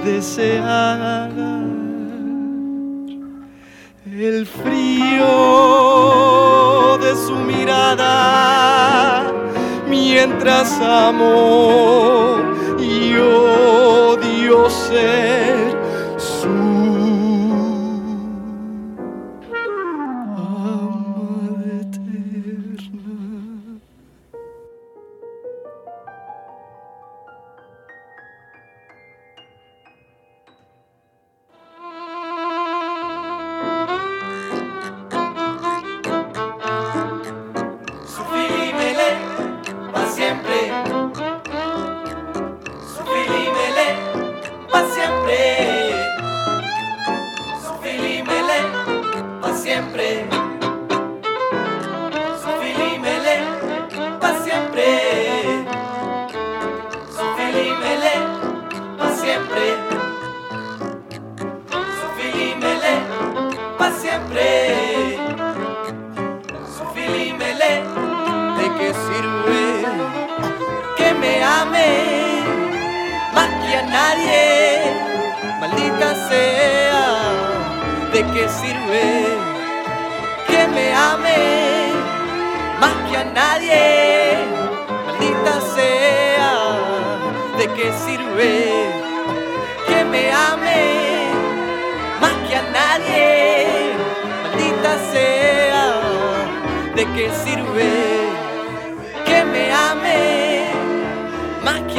desear 0.04 1.30
el 4.06 4.46
frío 4.46 5.26
de 6.98 7.14
su 7.16 7.34
mirada 7.34 9.32
mientras 9.88 10.80
amo 10.80 12.36
y 12.78 13.14
odio 13.16 14.70
ser 14.70 15.65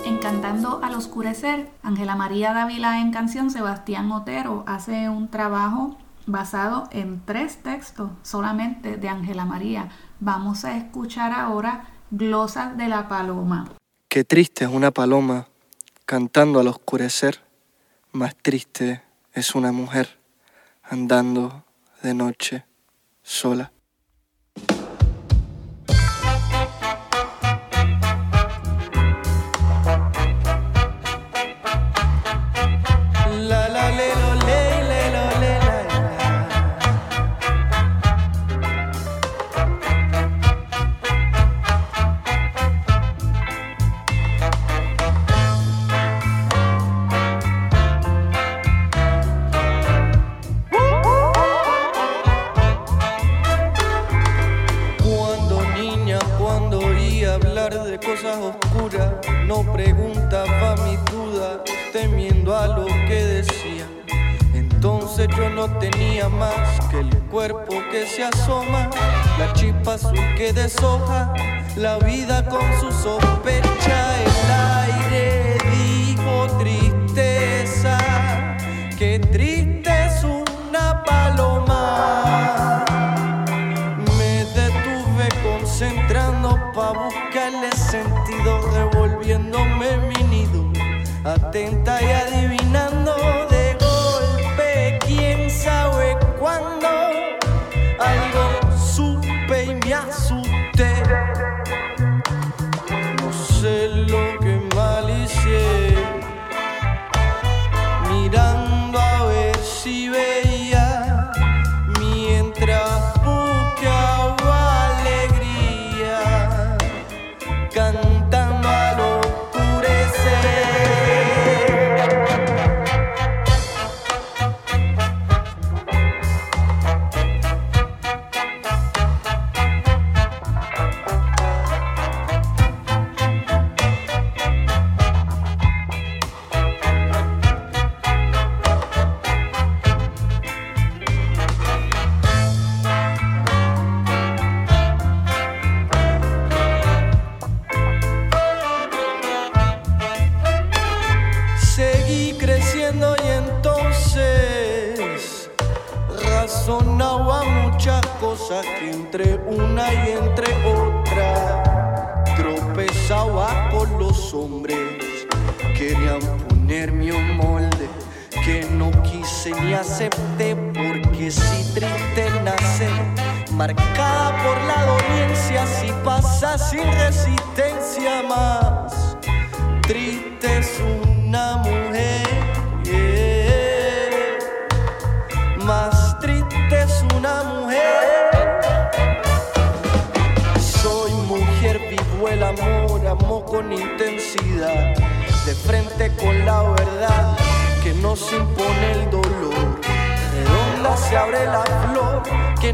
En 0.05 0.17
Cantando 0.17 0.81
al 0.83 0.95
Oscurecer, 0.95 1.69
Ángela 1.81 2.15
María 2.15 2.53
Dávila 2.53 2.99
en 2.99 3.11
canción 3.11 3.49
Sebastián 3.51 4.11
Otero 4.11 4.63
hace 4.67 5.09
un 5.09 5.29
trabajo 5.29 5.97
basado 6.25 6.87
en 6.91 7.21
tres 7.25 7.61
textos 7.63 8.09
solamente 8.21 8.97
de 8.97 9.09
Ángela 9.09 9.45
María. 9.45 9.89
Vamos 10.19 10.65
a 10.65 10.77
escuchar 10.77 11.31
ahora 11.31 11.87
Glosas 12.11 12.77
de 12.77 12.87
la 12.87 13.07
Paloma. 13.07 13.69
Qué 14.07 14.23
triste 14.23 14.65
es 14.65 14.71
una 14.71 14.91
paloma 14.91 15.47
cantando 16.05 16.59
al 16.59 16.67
oscurecer, 16.67 17.41
más 18.11 18.35
triste 18.35 19.01
es 19.33 19.55
una 19.55 19.71
mujer 19.71 20.22
andando 20.83 21.63
de 22.01 22.13
noche 22.13 22.65
sola. 23.21 23.72
cuerpo 67.47 67.83
que 67.91 68.07
se 68.07 68.23
asoma, 68.23 68.89
la 69.37 69.51
chispa 69.53 69.95
azul 69.95 70.17
que 70.37 70.53
deshoja, 70.53 71.33
la 71.75 71.97
vida 71.97 72.45
con 72.47 72.61
su 72.79 72.89
sospecha. 72.89 74.32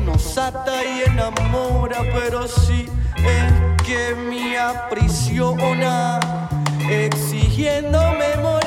nos 0.05 0.37
ata 0.37 0.83
y 0.83 1.09
enamora, 1.09 2.01
pero 2.13 2.47
sí 2.47 2.85
es 3.17 3.83
que 3.83 4.15
me 4.15 4.57
aprisiona, 4.57 6.19
exigiéndome. 6.89 8.19
memoria 8.35 8.58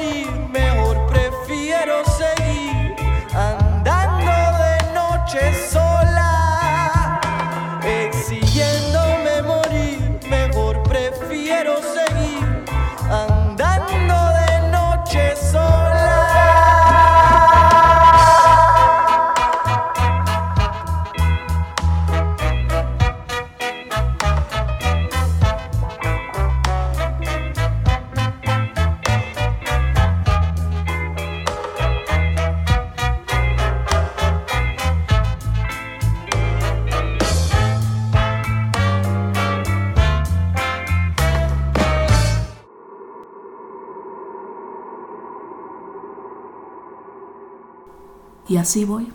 Y 48.52 48.58
así 48.58 48.84
voy, 48.84 49.10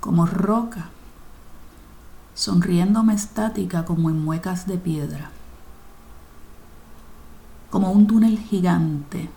como 0.00 0.24
roca, 0.24 0.88
sonriéndome 2.32 3.12
estática 3.12 3.84
como 3.84 4.08
en 4.08 4.24
muecas 4.24 4.66
de 4.66 4.78
piedra, 4.78 5.30
como 7.68 7.90
un 7.92 8.06
túnel 8.06 8.38
gigante 8.38 9.28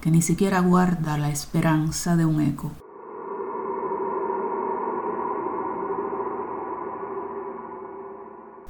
que 0.00 0.10
ni 0.10 0.22
siquiera 0.22 0.60
guarda 0.60 1.18
la 1.18 1.28
esperanza 1.28 2.16
de 2.16 2.24
un 2.24 2.40
eco. 2.40 2.72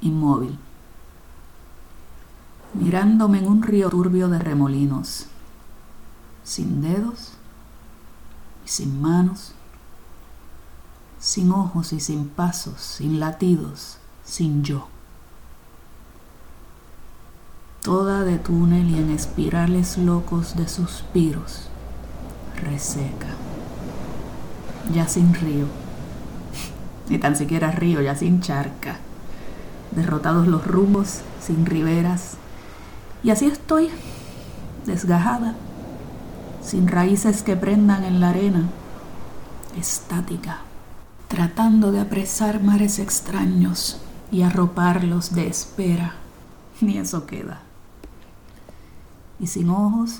Inmóvil, 0.01 0.59
mirándome 2.73 3.37
en 3.37 3.47
un 3.47 3.63
río 3.63 3.89
turbio 3.89 4.27
de 4.27 4.39
remolinos, 4.39 5.27
sin 6.43 6.81
dedos 6.81 7.37
sin 8.73 8.99
manos, 9.03 9.51
sin 11.19 11.51
ojos 11.51 11.93
y 11.93 11.99
sin 11.99 12.27
pasos, 12.27 12.81
sin 12.81 13.19
latidos, 13.19 13.99
sin 14.25 14.63
yo. 14.63 14.87
Toda 17.83 18.23
de 18.23 18.39
túnel 18.39 18.89
y 18.89 18.97
en 18.97 19.11
espirales 19.11 19.99
locos 19.99 20.55
de 20.55 20.67
suspiros, 20.67 21.67
reseca, 22.63 23.27
ya 24.91 25.07
sin 25.07 25.35
río, 25.35 25.67
ni 27.09 27.19
tan 27.19 27.35
siquiera 27.35 27.69
río, 27.69 28.01
ya 28.01 28.15
sin 28.15 28.41
charca, 28.41 28.97
derrotados 29.91 30.47
los 30.47 30.65
rumbos, 30.65 31.19
sin 31.39 31.67
riberas, 31.67 32.37
y 33.21 33.29
así 33.29 33.45
estoy, 33.45 33.91
desgajada, 34.87 35.53
sin 36.63 36.87
raíces 36.87 37.43
que 37.43 37.55
prendan 37.55 38.03
en 38.03 38.19
la 38.19 38.29
arena, 38.29 38.69
estática, 39.77 40.59
tratando 41.27 41.91
de 41.91 41.99
apresar 41.99 42.63
mares 42.63 42.99
extraños 42.99 43.99
y 44.31 44.43
arroparlos 44.43 45.33
de 45.33 45.47
espera. 45.47 46.15
Ni 46.81 46.97
eso 46.97 47.25
queda. 47.25 47.61
Y 49.39 49.47
sin 49.47 49.69
ojos, 49.69 50.19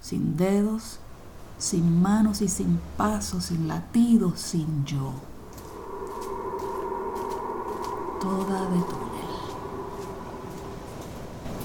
sin 0.00 0.36
dedos, 0.36 0.98
sin 1.58 2.00
manos 2.00 2.42
y 2.42 2.48
sin 2.48 2.80
pasos, 2.96 3.46
sin 3.46 3.68
latidos, 3.68 4.40
sin 4.40 4.84
yo. 4.84 5.12
Toda 8.20 8.62
de 8.62 8.78
túnel. 8.78 9.16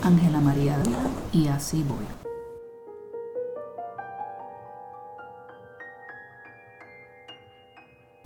Ángela 0.03 0.41
María 0.41 0.77
y 1.31 1.47
así 1.47 1.83
voy. 1.83 2.20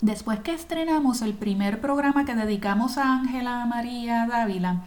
Después 0.02 0.40
que 0.40 0.52
estrenamos 0.52 1.22
el 1.22 1.32
primer 1.32 1.80
programa 1.80 2.26
que 2.26 2.34
dedicamos 2.34 2.98
a 2.98 3.14
Ángela 3.14 3.64
María 3.64 4.26
Dávila, 4.26 4.84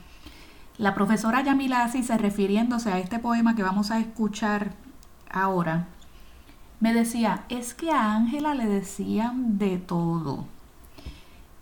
la 0.77 0.93
profesora 0.93 1.41
Yamila 1.41 1.83
Asís, 1.83 2.09
refiriéndose 2.09 2.91
a 2.91 2.99
este 2.99 3.17
poema 3.17 3.55
que 3.55 3.63
vamos 3.63 3.89
a 3.89 3.99
escuchar 3.99 4.73
ahora, 5.31 5.87
me 6.79 6.93
decía, 6.93 7.43
es 7.49 7.73
que 7.73 7.89
a 7.89 8.13
Ángela 8.13 8.53
le 8.53 8.67
decían 8.67 9.57
de 9.57 9.79
todo. 9.79 10.45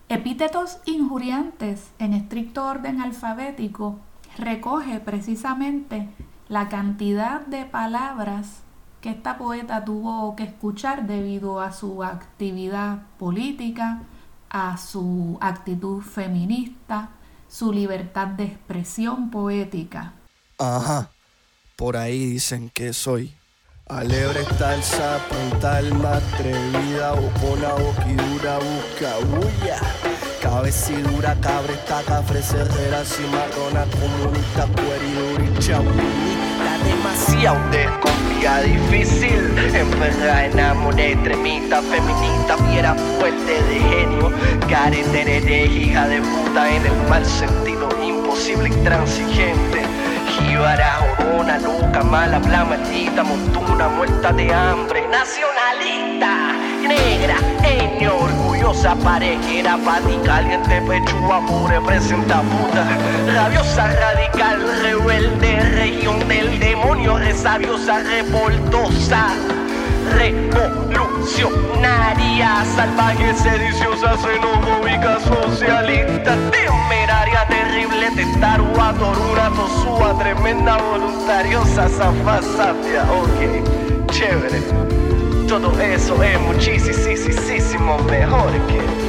Epítetos 0.10 0.79
injuriantes 0.86 1.91
en 1.99 2.13
estricto 2.13 2.65
orden 2.65 2.99
alfabético 2.99 3.97
recoge 4.38 4.99
precisamente 4.99 6.10
la 6.49 6.67
cantidad 6.67 7.45
de 7.45 7.63
palabras 7.63 8.62
que 9.01 9.10
esta 9.12 9.38
poeta 9.38 9.86
tuvo 9.86 10.36
que 10.36 10.43
escuchar 10.43 11.05
debido 11.07 11.62
a 11.62 11.71
su 11.71 12.03
actividad 12.03 12.99
política, 13.19 14.01
a 14.49 14.77
su 14.77 15.38
actitud 15.41 16.01
feminista, 16.01 17.10
su 17.47 17.71
libertad 17.71 18.27
de 18.27 18.45
expresión 18.45 19.29
poética. 19.29 20.13
Ajá, 20.57 21.10
por 21.75 21.97
ahí 21.97 22.25
dicen 22.25 22.69
que 22.73 22.93
soy. 22.93 23.33
Alebre 23.89 24.41
está 24.41 24.75
el 24.75 24.83
sapo, 24.83 25.36
alma 25.65 26.17
atrevida, 26.17 27.13
bocona, 27.13 27.73
boquidura, 27.73 28.60
busca 28.60 29.15
bulla. 29.25 29.79
Cabecidura, 30.41 31.36
cabresta, 31.39 32.03
cafre, 32.03 32.41
cerrera, 32.41 33.05
cimarrona, 33.05 33.86
comunista, 33.86 34.67
pueridura 34.67 36.46
demasiado 36.88 37.60
desconfía, 37.71 38.62
difícil. 38.62 39.58
Enferra, 39.73 40.45
enamoré, 40.45 41.15
tremita, 41.17 41.82
feminista, 41.82 42.58
fiera, 42.69 42.95
fuerte 43.19 43.63
de 43.63 43.80
genio. 43.80 44.32
de 45.41 45.65
hija 45.65 46.08
de 46.08 46.21
puta 46.21 46.69
en 46.69 46.86
el 46.86 47.10
mal 47.10 47.26
sentido, 47.26 47.89
imposible, 48.04 48.69
intransigente. 48.69 49.82
Jíbara, 50.39 51.00
orona, 51.19 51.58
loca, 51.60 52.04
mala, 52.04 52.39
bla, 52.39 52.65
maldita, 52.65 53.23
montuna, 53.23 53.88
muerta 53.89 54.32
de 54.34 54.54
hambre, 54.54 55.08
nacionalista, 55.08 56.54
negra, 56.77 57.37
eño, 57.63 58.15
orgullosa, 58.15 58.95
parejera, 58.95 59.77
pati 59.85 60.17
caliente, 60.25 60.81
pechua, 60.81 61.45
pure, 61.45 61.79
presenta 61.81 62.41
puta, 62.41 62.85
rabiosa, 63.33 63.93
radical, 63.93 64.61
rebelde, 64.81 65.59
región 65.71 66.27
del 66.27 66.59
demonio, 66.59 67.17
resabiosa, 67.17 68.03
revoltosa 68.03 69.33
revolucionaria, 70.15 72.63
salvaje, 72.75 73.33
sediciosa, 73.35 74.17
xenofóbica, 74.17 75.19
socialista, 75.19 76.35
temeraria, 76.51 77.45
terrible, 77.47 78.11
testarua, 78.15 78.93
torura, 78.93 79.51
tosúa, 79.55 80.17
tremenda, 80.17 80.77
voluntariosa, 80.77 81.87
zafa, 81.89 82.41
sabia, 82.41 83.03
ok, 83.11 83.63
chévere. 84.11 84.96
Todo 85.47 85.71
eso 85.79 86.21
es 86.21 86.39
muchísimo 86.41 87.97
mejor 87.99 88.51
que... 88.67 89.06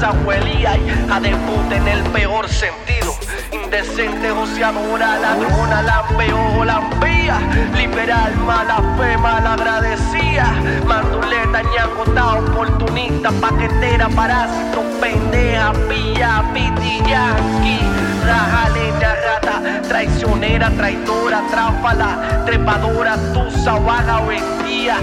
zahuelía 0.00 0.78
y 0.78 1.10
ademputa 1.10 1.76
en 1.76 1.86
el 1.86 2.02
peor 2.04 2.48
sentido. 2.48 3.14
Indecente 3.52 4.30
goceadora, 4.30 5.18
ladrona, 5.18 5.82
lampeo, 5.82 6.64
lampía. 6.64 7.38
Liberal, 7.76 8.34
mala 8.46 8.78
fe, 8.96 9.16
malagradecía. 9.18 10.46
Manduleta, 10.86 11.62
ñangota, 11.62 12.38
oportunista, 12.38 13.30
paquetera, 13.32 14.08
parásito, 14.08 14.82
pendeja, 15.00 15.72
pilla, 15.88 16.44
pitiyanqui. 16.54 17.78
Raja, 18.26 18.68
leña, 18.70 19.14
rata, 19.26 19.82
traicionera, 19.86 20.70
traidora, 20.70 21.42
tráfala, 21.50 22.42
trepadora, 22.46 23.16
tusa, 23.34 23.74
vaga, 23.74 24.20
vendía. 24.22 24.96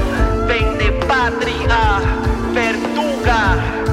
Vende 0.48 0.92
patria, 1.08 2.00
verduga. 2.54 3.87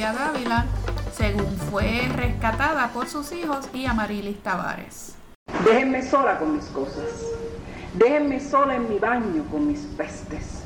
Dávila, 0.00 0.64
según 1.14 1.54
fue 1.70 2.08
rescatada 2.16 2.88
por 2.88 3.08
sus 3.08 3.30
hijos 3.32 3.68
y 3.74 3.84
Amarilis 3.84 4.42
Tavares. 4.42 5.14
Déjenme 5.64 6.02
sola 6.02 6.38
con 6.38 6.56
mis 6.56 6.64
cosas. 6.66 7.26
Déjenme 7.94 8.40
sola 8.40 8.76
en 8.76 8.88
mi 8.88 8.98
baño 8.98 9.44
con 9.50 9.68
mis 9.68 9.80
pestes, 9.80 10.62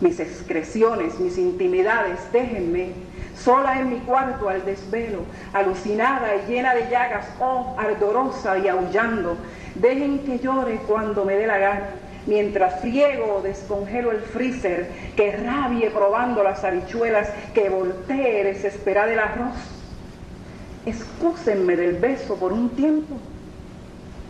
mis 0.00 0.18
excreciones, 0.18 1.20
mis 1.20 1.36
intimidades. 1.36 2.20
Déjenme 2.32 2.94
sola 3.36 3.78
en 3.78 3.90
mi 3.90 3.98
cuarto 4.00 4.48
al 4.48 4.64
desvelo, 4.64 5.20
alucinada 5.52 6.34
y 6.36 6.50
llena 6.50 6.74
de 6.74 6.88
llagas, 6.90 7.26
oh, 7.38 7.76
ardorosa 7.78 8.58
y 8.58 8.68
aullando. 8.68 9.36
Dejen 9.74 10.20
que 10.20 10.38
llore 10.38 10.80
cuando 10.88 11.24
me 11.24 11.34
dé 11.34 11.46
la 11.46 11.58
gana 11.58 11.90
mientras 12.26 12.80
friego 12.80 13.36
o 13.36 13.42
descongelo 13.42 14.10
el 14.10 14.20
freezer, 14.20 14.88
que 15.16 15.36
rabie 15.36 15.90
probando 15.90 16.42
las 16.42 16.64
habichuelas, 16.64 17.28
que 17.54 17.68
voltee 17.68 18.44
desesperada 18.44 19.12
el 19.12 19.18
arroz. 19.18 19.56
Excúsenme 20.86 21.76
del 21.76 21.96
beso 21.96 22.36
por 22.36 22.52
un 22.52 22.70
tiempo. 22.70 23.16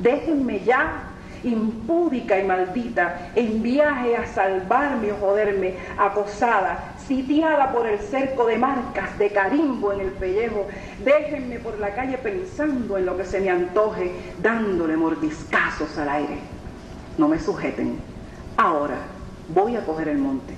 Déjenme 0.01 0.61
ya, 0.61 1.05
impúdica 1.45 2.39
y 2.39 2.45
maldita, 2.45 3.31
en 3.35 3.63
viaje 3.63 4.17
a 4.17 4.27
salvarme 4.27 5.13
o 5.13 5.17
joderme, 5.17 5.75
acosada, 5.97 6.95
sitiada 7.07 7.73
por 7.73 7.87
el 7.87 7.99
cerco 7.99 8.47
de 8.47 8.57
marcas 8.57 9.17
de 9.19 9.31
carimbo 9.31 9.93
en 9.93 10.01
el 10.01 10.11
pellejo. 10.13 10.67
Déjenme 11.05 11.59
por 11.59 11.79
la 11.79 11.95
calle 11.95 12.19
pensando 12.19 12.99
en 12.99 13.07
lo 13.07 13.17
que 13.17 13.25
se 13.25 13.41
me 13.41 13.51
antoje, 13.51 14.11
dándole 14.43 14.97
mordiscazos 14.97 15.97
al 15.99 16.09
aire 16.09 16.60
no 17.19 17.29
me 17.29 17.39
sujeten. 17.39 17.99
Ahora 18.57 18.99
voy 19.55 19.77
a 19.77 19.85
coger 19.85 20.09
el 20.09 20.19
monte. 20.19 20.55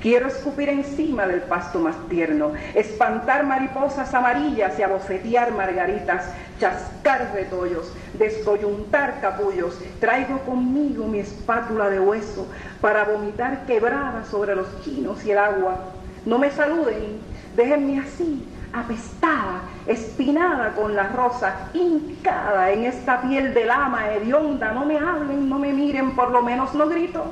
Quiero 0.00 0.28
escupir 0.28 0.68
encima 0.68 1.26
del 1.26 1.40
pasto 1.42 1.80
más 1.80 1.96
tierno, 2.08 2.52
espantar 2.74 3.44
mariposas 3.44 4.12
amarillas 4.14 4.78
y 4.78 4.82
abofetear 4.82 5.52
margaritas, 5.52 6.26
chascar 6.60 7.32
retollos, 7.34 7.92
descoyuntar 8.18 9.20
capullos. 9.20 9.78
Traigo 9.98 10.38
conmigo 10.40 11.06
mi 11.06 11.18
espátula 11.18 11.88
de 11.88 11.98
hueso 11.98 12.46
para 12.80 13.04
vomitar 13.04 13.66
quebrada 13.66 14.24
sobre 14.30 14.54
los 14.54 14.68
chinos 14.82 15.24
y 15.24 15.32
el 15.32 15.38
agua. 15.38 15.78
No 16.24 16.38
me 16.38 16.50
saluden, 16.50 17.18
déjenme 17.56 17.98
así, 17.98 18.46
apestada, 18.80 19.62
espinada 19.86 20.72
con 20.74 20.94
la 20.94 21.08
rosa, 21.08 21.68
hincada 21.74 22.70
en 22.70 22.84
esta 22.84 23.22
piel 23.22 23.54
de 23.54 23.64
lama 23.64 24.12
hedionda. 24.12 24.72
No 24.72 24.84
me 24.84 24.98
hablen, 24.98 25.48
no 25.48 25.58
me 25.58 25.72
miren, 25.72 26.14
por 26.14 26.30
lo 26.30 26.42
menos 26.42 26.74
no 26.74 26.88
grito. 26.88 27.24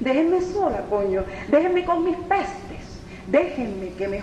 Déjenme 0.00 0.40
sola, 0.40 0.82
coño. 0.90 1.24
Déjenme 1.48 1.84
con 1.84 2.04
mis 2.04 2.16
pestes. 2.16 3.00
Déjenme 3.26 3.90
que 3.94 4.08
me 4.08 4.22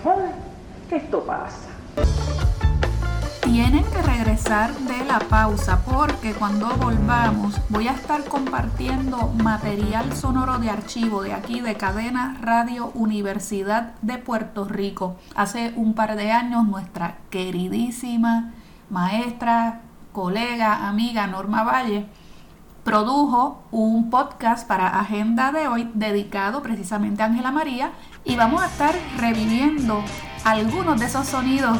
que 0.89 0.95
esto 0.95 1.23
pasa 1.23 1.69
tienen 3.51 3.83
que 3.83 4.01
regresar 4.03 4.75
de 4.75 5.03
la 5.05 5.17
pausa 5.17 5.83
porque 5.83 6.33
cuando 6.33 6.67
volvamos 6.77 7.59
voy 7.69 7.87
a 7.87 7.93
estar 7.93 8.23
compartiendo 8.25 9.33
material 9.43 10.15
sonoro 10.15 10.59
de 10.59 10.69
archivo 10.69 11.23
de 11.23 11.33
aquí 11.33 11.59
de 11.59 11.73
Cadena 11.73 12.37
Radio 12.41 12.91
Universidad 12.93 13.95
de 14.03 14.19
Puerto 14.19 14.65
Rico. 14.65 15.15
Hace 15.33 15.73
un 15.75 15.95
par 15.95 16.15
de 16.15 16.31
años 16.31 16.67
nuestra 16.67 17.17
queridísima 17.31 18.53
maestra, 18.91 19.81
colega, 20.11 20.87
amiga 20.87 21.25
Norma 21.25 21.63
Valle 21.63 22.05
produjo 22.83 23.63
un 23.71 24.11
podcast 24.11 24.67
para 24.67 24.99
Agenda 24.99 25.51
de 25.51 25.67
hoy 25.67 25.89
dedicado 25.95 26.61
precisamente 26.61 27.23
a 27.23 27.25
Ángela 27.25 27.51
María 27.51 27.93
y 28.25 28.35
vamos 28.35 28.61
a 28.61 28.67
estar 28.67 28.93
reviviendo 29.17 30.03
algunos 30.45 30.99
de 30.99 31.07
esos 31.07 31.25
sonidos 31.25 31.79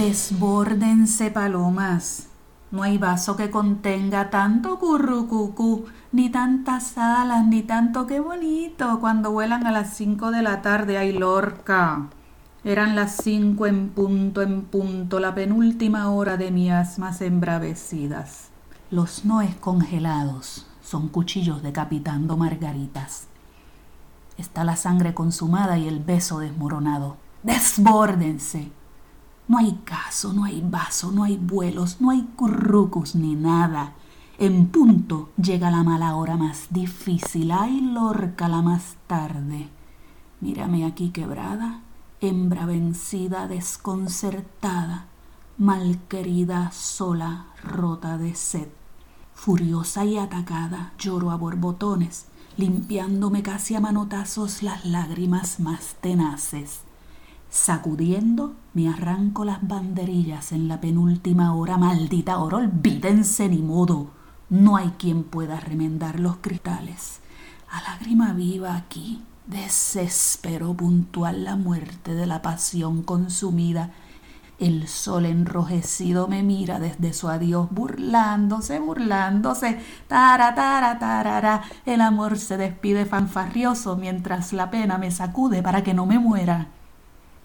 Desbórdense 0.00 1.30
palomas. 1.30 2.28
No 2.70 2.82
hay 2.82 2.96
vaso 2.96 3.36
que 3.36 3.50
contenga 3.50 4.30
tanto 4.30 4.78
currucucú, 4.78 5.84
ni 6.10 6.30
tantas 6.30 6.96
alas, 6.96 7.46
ni 7.46 7.60
tanto 7.60 8.06
qué 8.06 8.18
bonito 8.18 8.98
cuando 8.98 9.30
vuelan 9.30 9.66
a 9.66 9.70
las 9.70 9.92
cinco 9.94 10.30
de 10.30 10.40
la 10.40 10.62
tarde. 10.62 10.96
¡Ay, 10.96 11.12
Lorca! 11.12 12.06
Eran 12.64 12.96
las 12.96 13.18
cinco 13.22 13.66
en 13.66 13.90
punto, 13.90 14.40
en 14.40 14.62
punto, 14.62 15.20
la 15.20 15.34
penúltima 15.34 16.10
hora 16.10 16.38
de 16.38 16.50
mi 16.50 16.70
asmas 16.70 17.20
embravecidas. 17.20 18.48
Los 18.90 19.26
noes 19.26 19.54
congelados 19.56 20.66
son 20.82 21.08
cuchillos 21.08 21.62
decapitando 21.62 22.38
margaritas. 22.38 23.26
Está 24.38 24.64
la 24.64 24.76
sangre 24.76 25.12
consumada 25.12 25.76
y 25.76 25.86
el 25.86 26.00
beso 26.00 26.38
desmoronado. 26.38 27.18
¡Desbórdense! 27.42 28.79
No 29.50 29.58
hay 29.58 29.80
caso, 29.84 30.32
no 30.32 30.44
hay 30.44 30.60
vaso, 30.60 31.10
no 31.10 31.24
hay 31.24 31.36
vuelos, 31.36 32.00
no 32.00 32.10
hay 32.10 32.22
currucus 32.36 33.16
ni 33.16 33.34
nada. 33.34 33.94
En 34.38 34.68
punto 34.68 35.30
llega 35.36 35.72
la 35.72 35.82
mala 35.82 36.14
hora 36.14 36.36
más 36.36 36.68
difícil, 36.70 37.50
ay 37.50 37.80
lorca 37.80 38.46
la 38.46 38.62
más 38.62 38.94
tarde. 39.08 39.68
Mírame 40.40 40.84
aquí 40.84 41.10
quebrada, 41.10 41.80
hembra 42.20 42.64
vencida, 42.64 43.48
desconcertada, 43.48 45.06
malquerida, 45.58 46.70
sola, 46.70 47.46
rota 47.64 48.18
de 48.18 48.36
sed. 48.36 48.68
Furiosa 49.34 50.04
y 50.04 50.16
atacada, 50.16 50.92
lloro 50.96 51.32
a 51.32 51.36
borbotones, 51.36 52.26
limpiándome 52.56 53.42
casi 53.42 53.74
a 53.74 53.80
manotazos 53.80 54.62
las 54.62 54.84
lágrimas 54.84 55.58
más 55.58 55.96
tenaces. 56.00 56.82
Sacudiendo, 57.50 58.54
me 58.74 58.88
arranco 58.88 59.44
las 59.44 59.66
banderillas 59.66 60.52
en 60.52 60.68
la 60.68 60.80
penúltima 60.80 61.52
hora. 61.52 61.76
Maldita 61.76 62.38
hora, 62.38 62.58
olvídense 62.58 63.48
ni 63.48 63.58
modo. 63.58 64.12
No 64.48 64.76
hay 64.76 64.90
quien 64.98 65.24
pueda 65.24 65.58
remendar 65.58 66.20
los 66.20 66.36
cristales. 66.36 67.18
A 67.68 67.82
lágrima 67.82 68.32
viva 68.34 68.76
aquí, 68.76 69.24
desespero 69.48 70.74
puntual 70.74 71.42
la 71.42 71.56
muerte 71.56 72.14
de 72.14 72.26
la 72.26 72.40
pasión 72.40 73.02
consumida. 73.02 73.90
El 74.60 74.86
sol 74.86 75.26
enrojecido 75.26 76.28
me 76.28 76.44
mira 76.44 76.78
desde 76.78 77.12
su 77.12 77.28
adiós, 77.28 77.66
burlándose, 77.72 78.78
burlándose. 78.78 79.80
Tara, 80.06 80.54
tara, 80.54 81.00
tarara. 81.00 81.62
El 81.84 82.00
amor 82.00 82.38
se 82.38 82.56
despide 82.56 83.06
fanfarrioso 83.06 83.96
mientras 83.96 84.52
la 84.52 84.70
pena 84.70 84.98
me 84.98 85.10
sacude 85.10 85.64
para 85.64 85.82
que 85.82 85.94
no 85.94 86.06
me 86.06 86.20
muera. 86.20 86.68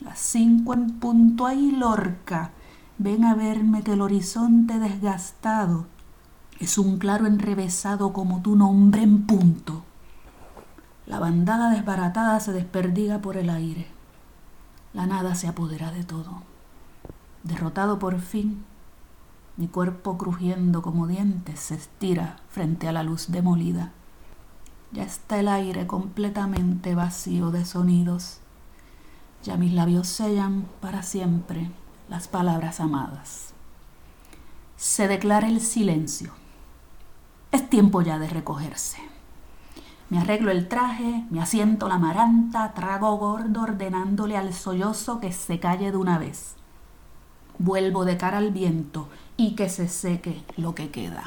Las 0.01 0.19
cinco 0.19 0.73
en 0.73 0.99
punto 0.99 1.45
ahí, 1.45 1.71
Lorca. 1.71 2.51
Ven 2.97 3.23
a 3.25 3.34
verme 3.34 3.81
que 3.81 3.93
el 3.93 4.01
horizonte 4.01 4.79
desgastado 4.79 5.86
es 6.60 6.77
un 6.77 6.97
claro 6.97 7.25
enrevesado 7.25 8.13
como 8.13 8.41
tu 8.41 8.55
nombre 8.55 9.03
en 9.03 9.25
punto. 9.25 9.84
La 11.05 11.19
bandada 11.19 11.69
desbaratada 11.69 12.39
se 12.39 12.51
desperdiga 12.51 13.19
por 13.19 13.38
el 13.38 13.49
aire. 13.49 13.88
La 14.93 15.05
nada 15.05 15.36
se 15.36 15.47
apodera 15.47 15.91
de 15.91 16.03
todo. 16.03 16.43
Derrotado 17.43 17.99
por 17.99 18.19
fin, 18.19 18.63
mi 19.58 19.67
cuerpo 19.67 20.17
crujiendo 20.17 20.81
como 20.81 21.08
dientes 21.08 21.60
se 21.60 21.75
estira 21.75 22.38
frente 22.49 22.88
a 22.88 22.91
la 22.91 23.03
luz 23.03 23.31
demolida. 23.31 23.91
Ya 24.91 25.03
está 25.03 25.39
el 25.39 25.47
aire 25.47 25.88
completamente 25.88 26.95
vacío 26.95 27.51
de 27.51 27.65
sonidos 27.65 28.39
ya 29.45 29.58
mis 29.58 29.73
labios 29.73 30.08
sellan 30.08 30.65
para 30.81 31.03
siempre 31.03 31.69
las 32.10 32.27
palabras 32.27 32.79
amadas. 32.79 33.53
Se 34.75 35.08
declara 35.08 35.47
el 35.47 35.62
silencio. 35.62 36.31
Es 37.51 37.69
tiempo 37.69 38.01
ya 38.01 38.17
de 38.17 38.27
recogerse. 38.27 38.97
Me 40.10 40.19
arreglo 40.19 40.51
el 40.51 40.67
traje, 40.67 41.25
me 41.29 41.41
asiento 41.41 41.88
la 41.88 41.99
maranta, 41.99 42.73
trago 42.73 43.15
gordo 43.17 43.62
ordenándole 43.62 44.36
al 44.36 44.53
sollozo 44.53 45.19
que 45.19 45.31
se 45.31 45.60
calle 45.60 45.91
de 45.91 45.97
una 45.97 46.17
vez. 46.17 46.55
Vuelvo 47.60 48.03
de 48.03 48.17
cara 48.17 48.39
al 48.39 48.51
viento 48.51 49.10
y 49.38 49.55
que 49.55 49.69
se 49.69 49.88
seque 49.88 50.43
lo 50.58 50.73
que 50.73 50.89
queda. 50.89 51.23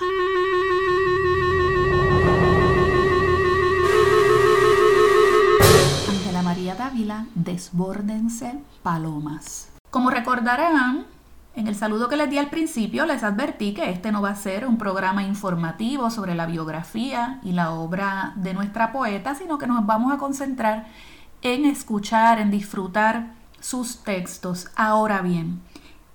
Dávila, 6.88 7.26
Desbórdense 7.34 8.62
Palomas. 8.82 9.68
Como 9.90 10.08
recordarán, 10.08 11.04
en 11.54 11.66
el 11.66 11.74
saludo 11.74 12.08
que 12.08 12.16
les 12.16 12.30
di 12.30 12.38
al 12.38 12.48
principio 12.48 13.04
les 13.04 13.22
advertí 13.22 13.74
que 13.74 13.90
este 13.90 14.10
no 14.10 14.22
va 14.22 14.30
a 14.30 14.36
ser 14.36 14.66
un 14.66 14.78
programa 14.78 15.22
informativo 15.22 16.08
sobre 16.08 16.34
la 16.34 16.46
biografía 16.46 17.40
y 17.42 17.52
la 17.52 17.72
obra 17.72 18.32
de 18.36 18.54
nuestra 18.54 18.90
poeta, 18.90 19.34
sino 19.34 19.58
que 19.58 19.66
nos 19.66 19.84
vamos 19.84 20.14
a 20.14 20.16
concentrar 20.16 20.86
en 21.42 21.66
escuchar, 21.66 22.38
en 22.38 22.50
disfrutar 22.50 23.34
sus 23.60 23.98
textos. 23.98 24.68
Ahora 24.74 25.20
bien, 25.20 25.60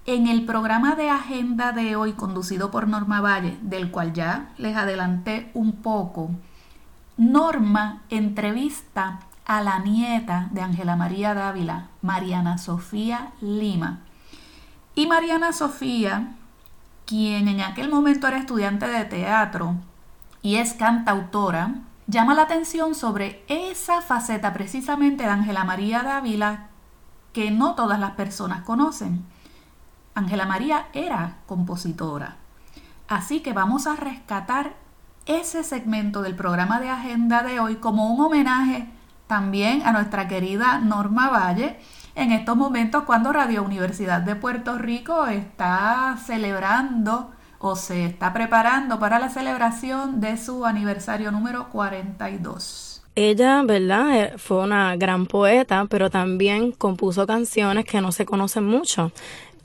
en 0.07 0.25
el 0.25 0.43
programa 0.43 0.95
de 0.95 1.11
agenda 1.11 1.71
de 1.71 1.95
hoy 1.95 2.13
conducido 2.13 2.71
por 2.71 2.87
Norma 2.87 3.21
Valle, 3.21 3.59
del 3.61 3.91
cual 3.91 4.13
ya 4.13 4.49
les 4.57 4.75
adelanté 4.75 5.51
un 5.53 5.73
poco, 5.73 6.31
Norma 7.15 8.01
entrevista 8.09 9.19
a 9.45 9.61
la 9.61 9.79
nieta 9.79 10.47
de 10.51 10.61
Ángela 10.61 10.95
María 10.95 11.33
Dávila, 11.33 11.87
Mariana 12.01 12.57
Sofía 12.57 13.31
Lima. 13.41 13.99
Y 14.95 15.07
Mariana 15.07 15.53
Sofía, 15.53 16.35
quien 17.05 17.47
en 17.47 17.61
aquel 17.61 17.89
momento 17.89 18.27
era 18.27 18.37
estudiante 18.37 18.87
de 18.87 19.05
teatro 19.05 19.75
y 20.41 20.55
es 20.55 20.73
cantautora, 20.73 21.75
llama 22.07 22.35
la 22.35 22.43
atención 22.43 22.95
sobre 22.95 23.43
esa 23.47 24.01
faceta 24.01 24.53
precisamente 24.53 25.23
de 25.23 25.29
Ángela 25.29 25.63
María 25.63 26.03
Dávila 26.03 26.67
que 27.33 27.49
no 27.49 27.75
todas 27.75 27.99
las 27.99 28.11
personas 28.11 28.61
conocen. 28.61 29.25
Ángela 30.13 30.45
María 30.45 30.87
era 30.93 31.37
compositora. 31.47 32.37
Así 33.07 33.41
que 33.41 33.53
vamos 33.53 33.87
a 33.87 33.95
rescatar 33.95 34.75
ese 35.25 35.63
segmento 35.63 36.21
del 36.21 36.35
programa 36.35 36.79
de 36.79 36.89
agenda 36.89 37.43
de 37.43 37.59
hoy 37.59 37.77
como 37.77 38.13
un 38.13 38.21
homenaje 38.21 38.87
también 39.27 39.81
a 39.83 39.91
nuestra 39.91 40.27
querida 40.27 40.79
Norma 40.79 41.29
Valle 41.29 41.77
en 42.15 42.31
estos 42.31 42.55
momentos 42.55 43.03
cuando 43.03 43.33
Radio 43.33 43.63
Universidad 43.63 44.21
de 44.21 44.35
Puerto 44.35 44.77
Rico 44.77 45.25
está 45.27 46.17
celebrando 46.23 47.31
o 47.59 47.75
se 47.75 48.05
está 48.05 48.33
preparando 48.33 48.99
para 48.99 49.19
la 49.19 49.29
celebración 49.29 50.19
de 50.19 50.37
su 50.37 50.65
aniversario 50.65 51.31
número 51.31 51.69
42. 51.69 53.03
Ella, 53.15 53.61
¿verdad? 53.63 54.15
Eh, 54.15 54.33
fue 54.37 54.57
una 54.57 54.95
gran 54.95 55.27
poeta, 55.27 55.85
pero 55.89 56.09
también 56.09 56.71
compuso 56.71 57.25
canciones 57.25 57.85
que 57.85 58.01
no 58.01 58.11
se 58.11 58.25
conocen 58.25 58.65
mucho. 58.65 59.11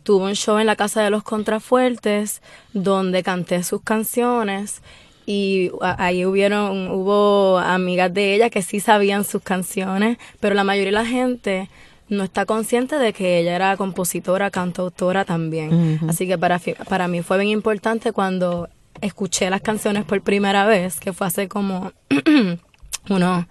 Tuvo 0.03 0.27
un 0.27 0.35
show 0.35 0.59
en 0.59 0.67
la 0.67 0.77
Casa 0.77 1.03
de 1.03 1.11
los 1.11 1.23
Contrafuertes 1.23 2.41
donde 2.73 3.23
canté 3.23 3.63
sus 3.63 3.83
canciones 3.83 4.83
y 5.29 5.71
ahí 5.83 6.25
hubieron, 6.25 6.89
hubo 6.91 7.59
amigas 7.59 8.15
de 8.15 8.35
ella 8.35 8.49
que 8.49 8.63
sí 8.63 8.81
sabían 8.81 9.25
sus 9.25 9.43
canciones, 9.43 10.17
pero 10.41 10.55
la 10.55 10.65
mayoría 10.65 10.89
de 10.89 10.93
la 10.93 11.05
gente 11.05 11.69
no 12.09 12.25
está 12.25 12.47
consciente 12.47 12.97
de 12.97 13.13
que 13.13 13.39
ella 13.39 13.55
era 13.55 13.77
compositora, 13.77 14.51
cantautora 14.51 15.27
también. 15.27 16.01
Así 16.09 16.27
que 16.27 16.39
para, 16.39 16.59
para 16.89 17.09
mí 17.09 17.21
fue 17.21 17.37
bien 17.37 17.51
importante 17.51 18.13
cuando 18.13 18.71
escuché 19.03 19.51
las 19.51 19.61
canciones 19.61 20.07
por 20.07 20.23
primera 20.23 20.65
vez, 20.65 20.99
que 20.99 21.13
fue 21.13 21.27
hace 21.27 21.47
como 21.47 21.93
unos 23.11 23.45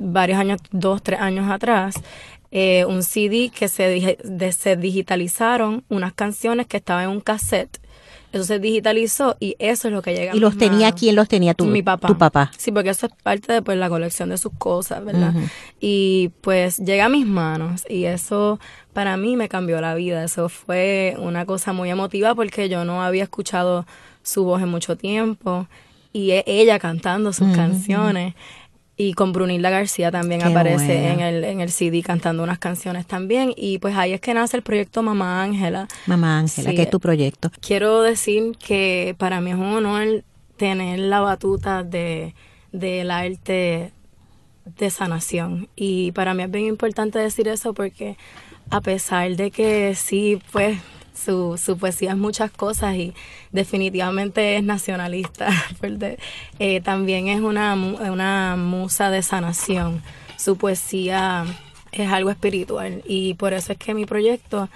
varios 0.00 0.38
años, 0.38 0.58
dos, 0.70 1.02
tres 1.02 1.20
años 1.20 1.50
atrás, 1.50 1.96
eh, 2.50 2.86
un 2.86 3.02
CD 3.02 3.50
que 3.54 3.68
se, 3.68 4.16
se 4.52 4.76
digitalizaron 4.76 5.84
unas 5.90 6.14
canciones 6.14 6.66
que 6.66 6.78
estaban 6.78 7.04
en 7.04 7.10
un 7.10 7.20
cassette 7.20 7.83
eso 8.34 8.44
se 8.44 8.58
digitalizó 8.58 9.36
y 9.38 9.54
eso 9.60 9.88
es 9.88 9.94
lo 9.94 10.02
que 10.02 10.12
llega. 10.12 10.34
¿Y 10.34 10.40
los 10.40 10.58
tenía 10.58 10.90
quién 10.90 11.14
los 11.14 11.28
tenía 11.28 11.54
tú? 11.54 11.66
Mi 11.66 11.82
papá. 11.82 12.08
Tu 12.08 12.18
papá. 12.18 12.50
Sí, 12.56 12.72
porque 12.72 12.90
eso 12.90 13.06
es 13.06 13.12
parte 13.22 13.52
de 13.52 13.62
pues, 13.62 13.78
la 13.78 13.88
colección 13.88 14.28
de 14.30 14.38
sus 14.38 14.52
cosas, 14.58 15.04
¿verdad? 15.04 15.32
Y 15.80 16.30
pues 16.40 16.78
llega 16.78 17.04
a 17.04 17.08
mis 17.08 17.26
manos 17.26 17.84
y 17.88 18.06
eso 18.06 18.58
para 18.92 19.16
mí 19.16 19.36
me 19.36 19.48
cambió 19.48 19.80
la 19.80 19.94
vida. 19.94 20.24
Eso 20.24 20.48
fue 20.48 21.14
una 21.18 21.46
cosa 21.46 21.72
muy 21.72 21.90
emotiva 21.90 22.34
porque 22.34 22.68
yo 22.68 22.84
no 22.84 23.02
había 23.02 23.22
escuchado 23.22 23.86
su 24.24 24.42
voz 24.44 24.62
en 24.62 24.68
mucho 24.68 24.96
tiempo 24.96 25.68
y 26.12 26.32
e, 26.32 26.42
ella 26.46 26.80
cantando 26.80 27.32
sus 27.32 27.54
canciones. 27.54 28.34
Y 28.96 29.14
con 29.14 29.32
Brunilda 29.32 29.70
García 29.70 30.10
también 30.10 30.42
aparece 30.42 31.08
en 31.08 31.20
el, 31.20 31.42
en 31.44 31.60
el 31.60 31.70
CD 31.70 32.02
cantando 32.02 32.42
unas 32.42 32.58
canciones 32.58 33.06
también. 33.06 33.52
Y 33.56 33.78
pues 33.78 33.96
ahí 33.96 34.12
es 34.12 34.20
que 34.20 34.34
nace 34.34 34.56
el 34.56 34.62
proyecto 34.62 35.02
Mamá 35.02 35.42
Ángela. 35.42 35.88
Mamá 36.06 36.38
Ángela, 36.38 36.70
que 36.72 36.82
es 36.82 36.90
tu 36.90 37.00
proyecto. 37.00 37.50
Quiero 37.60 38.02
decir 38.02 38.56
que 38.58 39.16
para 39.18 39.40
mí 39.40 39.50
es 39.50 39.56
un 39.56 39.64
honor 39.64 40.22
tener 40.56 41.00
la 41.00 41.20
batuta 41.20 41.82
de 41.82 42.34
del 42.74 43.10
arte 43.10 43.92
de 44.64 44.90
sanación. 44.90 45.68
Y 45.76 46.12
para 46.12 46.34
mí 46.34 46.42
es 46.42 46.50
bien 46.50 46.66
importante 46.66 47.18
decir 47.18 47.48
eso 47.48 47.72
porque 47.72 48.16
a 48.70 48.80
pesar 48.80 49.36
de 49.36 49.50
que 49.50 49.94
sí, 49.94 50.40
pues 50.52 50.78
su, 51.14 51.58
su 51.58 51.78
poesía 51.78 52.10
es 52.10 52.16
muchas 52.16 52.50
cosas 52.50 52.96
y 52.96 53.14
definitivamente 53.52 54.56
es 54.56 54.64
nacionalista. 54.64 55.48
Eh, 56.58 56.80
también 56.80 57.28
es 57.28 57.40
una, 57.40 57.74
una 57.74 58.56
musa 58.56 59.10
de 59.10 59.22
sanación. 59.22 60.02
Su 60.36 60.56
poesía 60.56 61.44
es 61.92 62.10
algo 62.10 62.30
espiritual 62.30 63.02
y 63.06 63.34
por 63.34 63.52
eso 63.52 63.72
es 63.72 63.78
que 63.78 63.94
mi 63.94 64.06
proyecto, 64.06 64.68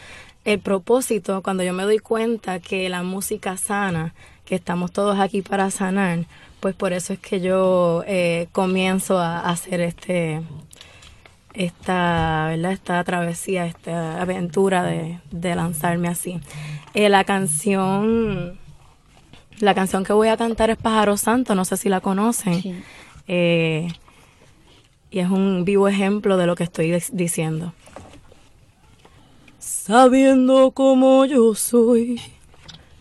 el 0.45 0.61
propósito, 0.61 1.43
cuando 1.43 1.63
yo 1.63 1.73
me 1.73 1.85
doy 1.85 1.99
cuenta 1.99 2.61
que 2.61 2.89
la 2.89 3.03
música 3.03 3.57
sana, 3.57 4.15
que 4.45 4.55
estamos 4.55 4.93
todos 4.93 5.19
aquí 5.19 5.43
para 5.43 5.71
sanar, 5.71 6.27
pues 6.61 6.75
por 6.75 6.93
eso 6.93 7.13
es 7.13 7.19
que 7.19 7.41
yo 7.41 8.03
eh, 8.07 8.49
comienzo 8.53 9.19
a 9.19 9.41
hacer 9.41 9.81
este 9.81 10.43
esta, 11.59 12.47
¿verdad? 12.51 12.73
esta 12.73 13.03
travesía, 13.03 13.67
esta 13.67 14.23
aventura 14.23 14.85
de, 14.85 15.55
lanzarme 15.55 16.09
así. 16.09 16.41
Eh, 16.95 17.09
la 17.09 17.25
canción, 17.25 18.59
la 19.59 19.75
canción 19.75 20.05
que 20.05 20.13
voy 20.13 20.29
a 20.29 20.37
cantar 20.37 20.71
es 20.71 20.77
Pájaro 20.77 21.17
Santo, 21.17 21.57
no 21.57 21.65
sé 21.65 21.77
si 21.77 21.89
la 21.89 22.01
conocen. 22.01 22.85
Eh, 23.27 23.89
y 25.11 25.19
es 25.19 25.29
un 25.29 25.65
vivo 25.65 25.89
ejemplo 25.89 26.37
de 26.37 26.47
lo 26.47 26.55
que 26.55 26.63
estoy 26.63 26.97
diciendo. 27.13 27.73
Sabiendo 29.59 30.71
cómo 30.71 31.25
yo 31.25 31.57
soy, 31.57 32.21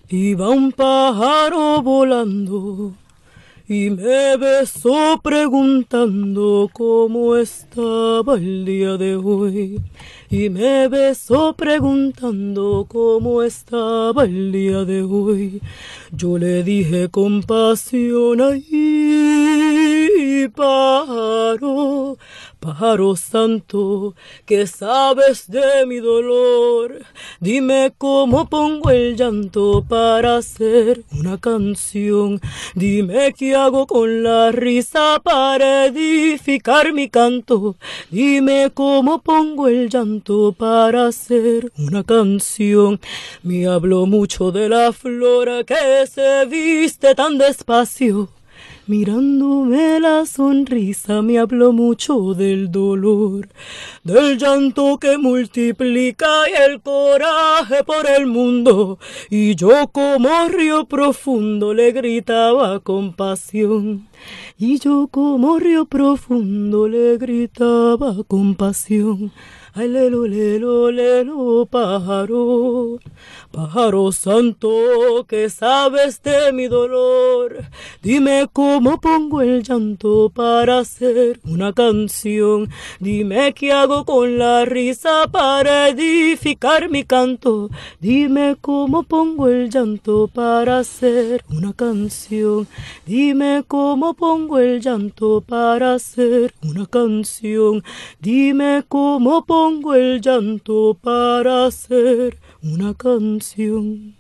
iba 0.10 0.50
un 0.50 0.72
pájaro 0.72 1.84
volando 1.84 2.96
y 3.70 3.90
me 3.90 4.38
besó 4.38 5.20
preguntando 5.22 6.70
cómo 6.72 7.36
estaba 7.36 8.36
el 8.36 8.64
día 8.64 8.96
de 8.96 9.18
hoy. 9.18 9.82
Y 10.30 10.50
me 10.50 10.88
besó 10.88 11.54
preguntando 11.54 12.86
cómo 12.88 13.44
estaba 13.44 14.24
el 14.24 14.54
día 14.54 14.86
de 14.86 15.02
hoy. 15.02 15.62
Yo 16.14 16.38
le 16.38 16.64
dije 16.64 17.10
con 17.10 17.44
pasión, 17.44 18.40
ay, 18.40 20.48
pájaro, 20.56 22.18
pájaro 22.60 23.16
santo, 23.16 24.16
que 24.46 24.68
sabes 24.68 25.50
de 25.50 25.86
mi 25.86 25.98
dolor. 25.98 27.06
Dime 27.40 27.94
cómo 27.98 28.48
pongo 28.50 28.90
el 28.90 29.16
llanto 29.16 29.84
para 29.88 30.38
hacer 30.38 31.04
una 31.12 31.38
canción. 31.38 32.40
Dime 32.76 33.34
qué 33.38 33.56
hago 33.56 33.88
con 33.88 34.24
la 34.24 34.52
risa 34.52 35.22
para 35.24 35.86
edificar 35.86 36.94
mi 36.94 37.10
canto. 37.10 37.76
Dime 38.10 38.72
cómo 38.74 39.22
pongo 39.22 39.68
el 39.68 39.90
llanto 39.90 40.54
para 40.54 41.08
hacer 41.08 41.72
una 41.78 42.04
canción. 42.04 43.00
Me 43.44 43.68
habló 43.68 44.06
mucho 44.06 44.52
de 44.52 44.70
la 44.70 44.92
flora 44.92 45.64
que 45.64 46.08
se 46.08 46.46
viste 46.46 47.16
tan 47.16 47.38
despacio 47.38 48.30
Mirándome 48.88 50.00
la 50.00 50.26
sonrisa 50.26 51.22
me 51.22 51.40
habló 51.40 51.74
mucho 51.74 52.34
del 52.34 52.72
dolor, 52.72 53.50
del 54.06 54.38
llanto 54.38 54.98
que 54.98 55.18
multiplica 55.18 56.46
el 56.66 56.80
coraje 56.80 57.84
por 57.84 58.10
el 58.10 58.28
mundo. 58.28 58.98
Y 59.30 59.56
yo 59.56 59.90
como 59.90 60.48
río 60.48 60.86
profundo 60.86 61.74
le 61.74 61.92
gritaba 61.92 62.80
con 62.80 63.12
pasión. 63.12 64.08
Y 64.58 64.80
yo 64.80 65.10
como 65.12 65.60
río 65.60 65.84
profundo 65.84 66.88
le 66.88 67.18
gritaba 67.18 68.16
con 68.26 68.56
pasión. 68.56 69.34
Ay, 69.80 69.90
lelo, 69.90 70.26
lelo, 70.26 70.90
lelo, 70.90 71.68
pájaro, 71.68 72.98
pájaro 73.52 74.12
santo, 74.12 75.24
que 75.28 75.52
sabes 75.52 76.20
de 76.24 76.52
mi 76.52 76.68
dolor. 76.68 77.64
Dime 78.02 78.48
cómo 78.52 79.00
pongo 79.00 79.44
el 79.44 79.62
llanto 79.62 80.32
para 80.34 80.80
hacer 80.80 81.40
una 81.44 81.74
canción. 81.74 82.72
Dime 83.00 83.54
qué 83.54 83.72
hago 83.72 84.04
con 84.04 84.40
la 84.40 84.66
risa 84.66 85.28
para 85.32 85.90
edificar 85.90 86.90
mi 86.90 87.04
canto. 87.04 87.70
Dime 88.00 88.58
cómo 88.60 89.04
pongo 89.04 89.48
el 89.48 89.70
llanto 89.70 90.28
para 90.28 90.80
hacer 90.80 91.46
una 91.50 91.72
canción. 91.74 92.68
Dime 93.06 93.64
cómo 93.68 94.16
pongo 94.16 94.58
el 94.58 94.82
llanto 94.82 95.42
para 95.42 95.94
hacer 95.94 96.56
una 96.64 96.88
canción. 96.88 97.84
Dime 98.20 98.84
cómo 98.88 99.46
pongo 99.46 99.67
pongo 99.68 99.96
el 99.96 100.22
llanto 100.22 100.98
para 101.04 101.66
hacer 101.66 102.40
una 102.64 102.94
canción. 102.94 104.16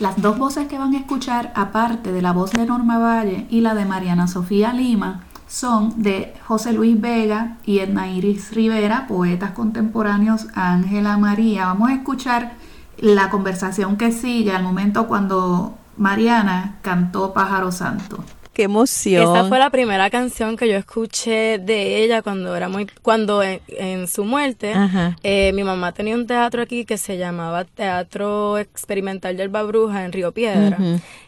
Las 0.00 0.20
dos 0.20 0.36
voces 0.36 0.66
que 0.66 0.76
van 0.76 0.92
a 0.92 0.98
escuchar, 0.98 1.52
aparte 1.54 2.10
de 2.10 2.20
la 2.20 2.32
voz 2.32 2.50
de 2.50 2.66
Norma 2.66 2.98
Valle 2.98 3.46
y 3.48 3.60
la 3.60 3.76
de 3.76 3.84
Mariana 3.84 4.26
Sofía 4.26 4.72
Lima, 4.72 5.22
son 5.46 6.02
de 6.02 6.34
José 6.48 6.72
Luis 6.72 7.00
Vega 7.00 7.58
y 7.64 7.78
Edna 7.78 8.10
Iris 8.10 8.52
Rivera, 8.52 9.06
poetas 9.06 9.52
contemporáneos 9.52 10.48
Ángela 10.54 11.16
María. 11.16 11.66
Vamos 11.66 11.90
a 11.90 11.94
escuchar 11.94 12.54
la 12.96 13.30
conversación 13.30 13.96
que 13.98 14.10
sigue 14.10 14.50
al 14.50 14.64
momento 14.64 15.06
cuando 15.06 15.78
Mariana 15.96 16.78
cantó 16.82 17.32
Pájaro 17.32 17.70
Santo 17.70 18.24
qué 18.58 18.64
emoción. 18.64 19.22
Esa 19.22 19.44
fue 19.44 19.60
la 19.60 19.70
primera 19.70 20.10
canción 20.10 20.56
que 20.56 20.68
yo 20.68 20.74
escuché 20.74 21.60
de 21.60 22.02
ella 22.02 22.22
cuando 22.22 22.56
era 22.56 22.68
muy, 22.68 22.88
cuando 23.02 23.40
en, 23.40 24.08
su 24.08 24.24
muerte, 24.24 24.74
eh, 25.22 25.52
mi 25.54 25.62
mamá 25.62 25.92
tenía 25.92 26.16
un 26.16 26.26
teatro 26.26 26.60
aquí 26.60 26.84
que 26.84 26.98
se 26.98 27.18
llamaba 27.18 27.64
Teatro 27.64 28.58
Experimental 28.58 29.36
del 29.36 29.48
Babruja 29.48 30.04
en 30.04 30.10
Río 30.10 30.32
Piedra. 30.32 30.76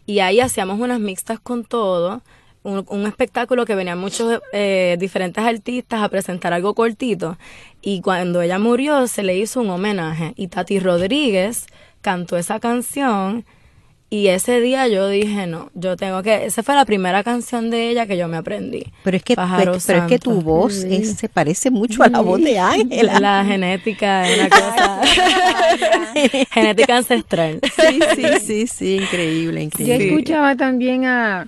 Y 0.07 0.19
ahí 0.19 0.41
hacíamos 0.41 0.81
unas 0.81 0.99
mixtas 0.99 1.39
con 1.39 1.63
todo. 1.63 2.21
Un, 2.65 3.07
espectáculo 3.07 3.65
que 3.65 3.77
venían 3.77 3.99
muchos 3.99 4.41
eh, 4.53 4.97
diferentes 4.99 5.45
artistas 5.45 6.03
a 6.03 6.09
presentar 6.09 6.53
algo 6.53 6.75
cortito 6.75 7.39
y 7.81 8.01
cuando 8.03 8.43
ella 8.43 8.59
murió 8.59 9.07
se 9.07 9.23
le 9.23 9.39
hizo 9.39 9.61
un 9.61 9.71
homenaje 9.71 10.35
y 10.37 10.49
Tati 10.49 10.79
Rodríguez 10.79 11.69
cantó 12.03 12.37
esa 12.37 12.61
canción 12.61 13.47
y 14.13 14.27
ese 14.27 14.61
día 14.61 14.89
yo 14.89 15.09
dije, 15.09 15.47
no, 15.47 15.71
yo 15.75 15.97
tengo 15.97 16.21
que... 16.25 16.45
Esa 16.45 16.65
fue 16.65 16.75
la 16.75 16.85
primera 16.85 17.23
canción 17.23 17.71
de 17.71 17.91
ella 17.91 18.07
que 18.07 18.17
yo 18.17 18.27
me 18.27 18.39
aprendí. 18.39 18.85
Pero 19.05 19.17
es 19.17 19.23
que, 19.23 19.37
pero, 19.37 19.77
es 19.77 19.87
que 20.09 20.19
tu 20.19 20.43
voz 20.43 20.75
se 20.75 21.29
parece 21.29 21.71
mucho 21.71 22.03
a 22.03 22.09
la 22.09 22.21
voz 22.21 22.43
de 22.43 22.59
Ángela. 22.59 23.21
La 23.21 23.45
genética 23.45 24.29
es 24.29 24.39
una 24.41 24.51
cosa... 24.51 25.01
genética 26.51 26.97
ancestral. 26.97 27.61
Sí, 27.63 28.01
sí, 28.17 28.25
sí, 28.45 28.67
sí, 28.67 28.97
increíble, 28.97 29.63
increíble. 29.63 29.99
Yo 29.99 30.05
escuchaba 30.11 30.57
también 30.57 31.05
a 31.05 31.47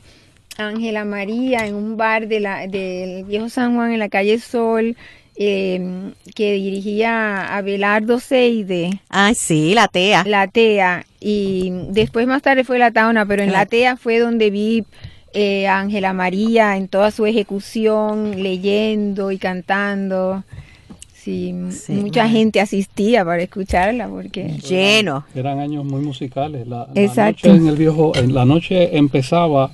Ángela 0.56 1.04
María 1.04 1.66
en 1.66 1.74
un 1.74 1.96
bar 1.96 2.28
de 2.28 2.38
la, 2.38 2.68
del 2.68 3.24
Viejo 3.24 3.48
San 3.48 3.74
Juan 3.74 3.90
en 3.90 3.98
la 3.98 4.08
calle 4.08 4.38
Sol 4.38 4.96
Em, 5.34 6.12
que 6.34 6.52
dirigía 6.52 7.56
a 7.56 7.62
Belardo 7.62 8.20
Seide. 8.20 9.00
Ah, 9.08 9.32
sí, 9.34 9.72
la 9.74 9.88
TEA. 9.88 10.24
La 10.26 10.46
TEA. 10.46 11.06
Y 11.20 11.72
después 11.88 12.26
más 12.26 12.42
tarde 12.42 12.64
fue 12.64 12.78
la 12.78 12.90
Tauna, 12.90 13.24
pero 13.24 13.42
en 13.42 13.50
la, 13.50 13.64
TEA 13.64 13.96
fue 13.96 14.18
donde 14.18 14.50
vi 14.50 14.84
eh, 15.32 15.66
a 15.68 15.78
Ángela 15.80 16.12
María 16.12 16.76
en 16.76 16.88
toda 16.88 17.10
su 17.10 17.24
ejecución, 17.24 18.42
leyendo 18.42 19.30
y 19.32 19.38
cantando. 19.38 20.44
Sí, 21.14 21.54
mucha 21.88 22.28
gente 22.28 22.60
asistía 22.60 23.24
para 23.24 23.42
escucharla 23.42 24.08
porque 24.08 24.58
lleno. 24.58 25.24
Eran 25.34 25.60
años 25.60 25.84
muy 25.84 26.00
musicales. 26.00 26.66
La, 26.66 26.88
Exacto. 26.94 27.48
noche 27.48 27.62
en 27.62 27.68
el 27.68 27.76
viejo, 27.76 28.12
en 28.16 28.34
la 28.34 28.44
noche 28.44 28.98
empezaba 28.98 29.70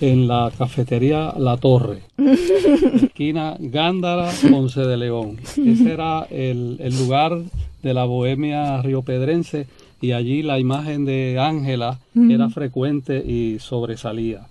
en 0.00 0.28
la 0.28 0.52
cafetería 0.56 1.34
La 1.38 1.56
Torre, 1.56 2.02
esquina 3.02 3.56
Gándara, 3.58 4.30
Ponce 4.50 4.80
de 4.80 4.96
León. 4.96 5.38
Ese 5.42 5.92
era 5.92 6.26
el, 6.30 6.78
lugar 6.98 7.42
de 7.82 7.94
la 7.94 8.04
bohemia 8.04 8.82
riopedrense 8.82 9.66
y 10.00 10.12
allí 10.12 10.42
la 10.42 10.58
imagen 10.58 11.04
de 11.04 11.38
Ángela 11.38 11.98
era 12.14 12.50
frecuente 12.50 13.18
y 13.18 13.58
sobresalía. 13.58 14.46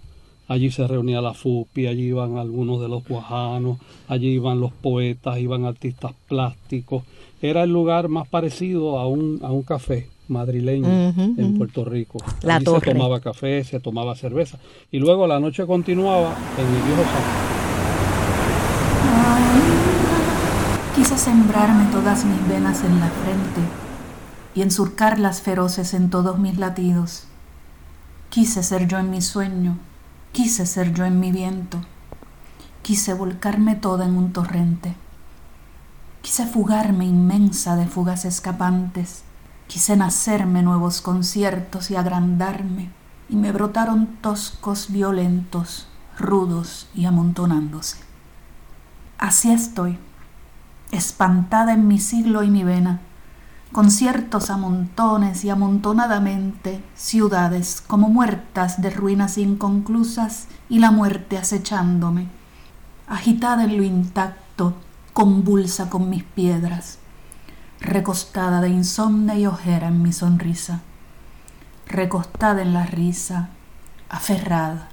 Allí 0.48 0.70
se 0.70 0.88
reunía 0.88 1.22
la 1.22 1.34
FUPI, 1.34 1.88
allí 1.88 2.04
iban 2.04 2.38
algunos 2.38 2.80
de 2.80 2.88
los 2.88 3.04
guajanos, 3.08 3.80
allí 4.08 4.28
iban 4.30 4.60
los 4.60 4.72
poetas, 4.72 5.40
iban 5.40 5.66
artistas 5.66 6.14
plásticos. 6.28 7.04
Era 7.42 7.64
el 7.64 7.72
lugar 7.72 8.10
más 8.10 8.28
parecido 8.28 9.00
a 9.00 9.08
un, 9.08 9.40
a 9.42 9.52
un 9.52 9.64
café 9.64 10.08
madrileño 10.28 10.88
en 10.88 11.58
Puerto 11.58 11.86
Rico. 11.86 12.18
La 12.42 12.60
se 12.60 12.82
tomaba 12.82 13.20
café, 13.20 13.64
se 13.64 13.80
tomaba 13.80 14.16
cerveza. 14.16 14.60
Y 14.92 15.00
luego 15.00 15.28
la 15.28 15.40
noche 15.40 15.66
continuaba 15.66 16.36
en 16.58 16.66
el 16.66 16.82
viejo 16.84 17.04
San 17.04 17.66
Quise 20.96 21.18
sembrarme 21.18 21.92
todas 21.92 22.24
mis 22.24 22.48
venas 22.48 22.84
en 22.86 23.00
la 23.02 23.10
frente 23.10 23.62
y 24.56 24.62
ensurcarlas 24.62 25.42
feroces 25.42 25.94
en 25.94 26.10
todos 26.10 26.40
mis 26.40 26.58
latidos. 26.58 27.26
Quise 28.30 28.64
ser 28.64 28.88
yo 28.88 28.98
en 28.98 29.10
mi 29.10 29.22
sueño, 29.22 29.78
quise 30.32 30.66
ser 30.66 30.94
yo 30.94 31.04
en 31.04 31.20
mi 31.20 31.34
viento, 31.34 31.82
quise 32.82 33.14
volcarme 33.14 33.76
toda 33.76 34.06
en 34.06 34.16
un 34.16 34.32
torrente. 34.32 34.96
Quise 36.22 36.46
fugarme 36.46 37.06
inmensa 37.06 37.76
de 37.76 37.86
fugas 37.88 38.24
escapantes 38.24 39.25
Quise 39.68 39.98
nacerme 39.98 40.62
nuevos 40.62 41.02
conciertos 41.02 41.90
y 41.90 41.96
agrandarme, 41.96 42.92
y 43.30 43.36
me 43.36 43.52
brotaron 43.52 44.08
toscos 44.22 44.92
violentos, 44.92 45.88
rudos 46.20 46.88
y 46.94 47.06
amontonándose. 47.06 47.98
Así 49.18 49.52
estoy, 49.52 49.98
espantada 50.92 51.74
en 51.74 51.88
mi 51.88 52.00
siglo 52.00 52.44
y 52.44 52.52
mi 52.52 52.64
vena, 52.64 53.00
conciertos 53.72 54.52
a 54.52 54.58
montones 54.58 55.44
y 55.44 55.50
amontonadamente, 55.50 56.84
ciudades 56.96 57.82
como 57.86 58.08
muertas 58.08 58.82
de 58.82 58.92
ruinas 58.92 59.38
inconclusas 59.40 60.48
y 60.70 60.80
la 60.80 60.92
muerte 60.92 61.38
acechándome, 61.38 62.28
agitada 63.08 63.64
en 63.64 63.78
lo 63.78 63.84
intacto, 63.84 64.76
convulsa 65.14 65.90
con 65.90 66.10
mis 66.10 66.24
piedras 66.24 67.00
recostada 67.86 68.62
de 68.62 68.70
insomnio 68.70 69.36
y 69.36 69.46
ojera 69.46 69.88
en 69.88 70.02
mi 70.02 70.12
sonrisa, 70.12 70.82
recostada 71.88 72.62
en 72.62 72.74
la 72.74 72.86
risa, 72.86 73.50
aferrada, 74.10 74.90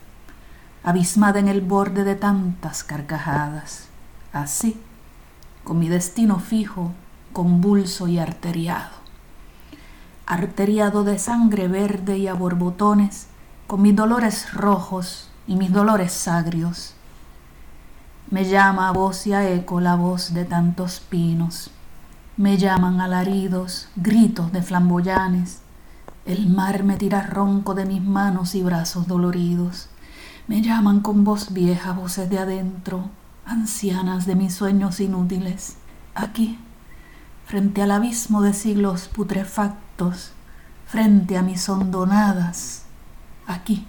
abismada 0.85 1.41
en 1.41 1.49
el 1.49 1.61
borde 1.61 2.05
de 2.05 2.15
tantas 2.15 2.85
carcajadas, 2.85 3.89
así, 4.33 4.81
con 5.65 5.79
mi 5.79 5.89
destino 5.89 6.39
fijo, 6.39 6.93
convulso 7.33 8.09
y 8.09 8.19
arteriado, 8.19 8.91
arteriado 10.27 11.03
de 11.03 11.19
sangre 11.19 11.69
verde 11.69 12.19
y 12.19 12.29
a 12.29 12.35
borbotones, 12.35 13.29
con 13.67 13.81
mis 13.83 13.97
dolores 13.97 14.53
rojos 14.53 15.31
y 15.47 15.57
mis 15.57 15.73
dolores 15.73 16.29
agrios. 16.29 16.95
Me 18.31 18.45
llama 18.45 18.89
a 18.89 18.93
voz 18.93 19.27
y 19.27 19.33
a 19.33 19.49
eco 19.51 19.81
la 19.81 19.95
voz 19.95 20.35
de 20.35 20.45
tantos 20.45 21.01
pinos 21.01 21.71
me 22.37 22.57
llaman 22.57 23.01
alaridos, 23.01 23.89
gritos 23.95 24.53
de 24.53 24.63
flamboyanes. 24.63 25.61
El 26.25 26.49
mar 26.49 26.83
me 26.83 26.97
tira 26.97 27.27
ronco 27.27 27.75
de 27.75 27.85
mis 27.85 28.03
manos 28.03 28.55
y 28.55 28.63
brazos 28.63 29.07
doloridos. 29.07 29.89
Me 30.47 30.63
llaman 30.63 31.01
con 31.01 31.25
voz 31.25 31.53
vieja, 31.53 31.93
voces 31.93 32.31
de 32.31 32.39
adentro, 32.39 33.11
ancianas 33.45 34.25
de 34.25 34.35
mis 34.35 34.55
sueños 34.55 35.01
inútiles. 35.01 35.77
Aquí, 36.15 36.59
frente 37.45 37.83
al 37.83 37.91
abismo 37.91 38.41
de 38.41 38.55
siglos 38.55 39.09
putrefactos, 39.09 40.33
frente 40.87 41.37
a 41.37 41.43
mis 41.43 41.69
hondonadas. 41.69 42.85
Aquí, 43.47 43.87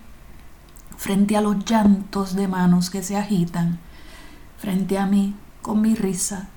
frente 0.98 1.38
a 1.38 1.42
los 1.42 1.64
llantos 1.64 2.36
de 2.36 2.50
manos 2.50 2.90
que 2.90 3.04
se 3.04 3.16
agitan, 3.16 3.80
frente 4.58 4.98
a 4.98 5.06
mí 5.06 5.34
con 5.62 5.82
mi 5.82 5.96
risa 5.96 6.50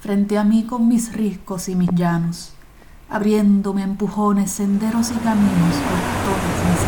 frente 0.00 0.38
a 0.38 0.44
mí 0.44 0.64
con 0.64 0.88
mis 0.88 1.12
riscos 1.12 1.68
y 1.68 1.76
mis 1.76 1.90
llanos, 1.94 2.54
abriéndome 3.10 3.82
empujones, 3.82 4.50
senderos 4.50 5.10
y 5.10 5.14
caminos 5.14 5.76
por 5.76 6.00
todas 6.24 6.56
mis 6.70 6.80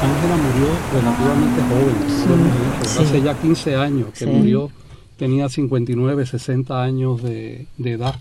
Ángela 0.00 0.36
murió 0.36 0.68
relativamente 0.92 1.60
joven, 1.62 3.04
hace 3.04 3.22
ya 3.22 3.34
15 3.34 3.76
años 3.76 4.08
que 4.16 4.26
murió, 4.26 4.70
tenía 5.16 5.48
59, 5.48 6.24
60 6.24 6.82
años 6.82 7.22
de 7.22 7.66
edad 7.78 8.14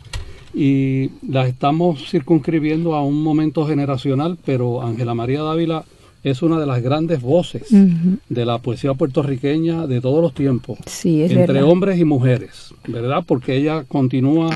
y 0.54 1.12
las 1.28 1.48
estamos 1.48 2.10
circunscribiendo 2.10 2.96
a 2.96 3.04
un 3.04 3.22
momento 3.22 3.66
generacional, 3.66 4.38
pero 4.46 4.82
Ángela 4.82 5.14
María 5.14 5.44
Dávila 5.44 5.84
es 6.24 6.42
una 6.42 6.60
de 6.60 6.66
las 6.66 6.82
grandes 6.82 7.22
voces 7.22 7.68
de 7.70 8.46
la 8.46 8.58
poesía 8.58 8.94
puertorriqueña 8.94 9.88
de 9.88 10.02
todos 10.02 10.22
los 10.22 10.34
tiempos, 10.34 10.80
entre 11.04 11.64
hombres 11.64 12.00
y 12.00 12.06
mujeres, 12.06 12.74
¿verdad? 12.88 13.24
Porque 13.26 13.56
ella 13.56 13.84
continúa 13.88 14.50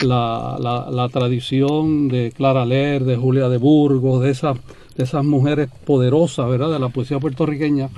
la, 0.00 0.56
la, 0.90 1.08
tradición 1.10 2.08
de 2.08 2.32
Clara 2.34 2.64
Ler, 2.64 3.04
de 3.04 3.16
Julia 3.16 3.48
de 3.48 3.58
Burgos, 3.58 4.22
de, 4.22 4.30
esas 4.30 4.56
de 4.96 5.04
esas 5.04 5.24
mujeres 5.24 5.68
poderosas, 5.84 6.48
¿verdad? 6.48 6.72
De 6.72 6.78
la 6.78 6.88
poesía 6.88 7.18
puertorriqueña, 7.18 7.90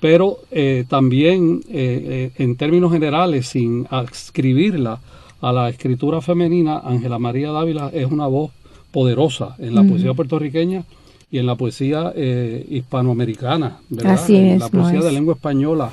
pero 0.00 0.38
eh, 0.50 0.84
también 0.88 1.60
eh, 1.68 2.30
eh, 2.36 2.42
en 2.42 2.56
términos 2.56 2.92
generales, 2.92 3.46
sin 3.46 3.86
adscribirla 3.90 5.00
a 5.44 5.52
la 5.52 5.68
escritura 5.68 6.22
femenina, 6.22 6.80
Ángela 6.82 7.18
María 7.18 7.50
Dávila 7.50 7.90
es 7.92 8.10
una 8.10 8.26
voz 8.26 8.50
poderosa 8.90 9.56
en 9.58 9.74
la 9.74 9.82
poesía 9.82 10.14
puertorriqueña 10.14 10.84
y 11.30 11.38
en 11.38 11.44
la 11.44 11.54
poesía 11.54 12.14
eh, 12.16 12.64
hispanoamericana, 12.70 13.76
¿verdad? 13.90 14.30
en 14.30 14.58
la 14.58 14.68
poesía 14.70 15.00
de 15.00 15.12
lengua 15.12 15.34
española 15.34 15.90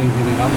en 0.00 0.08
general. 0.08 0.50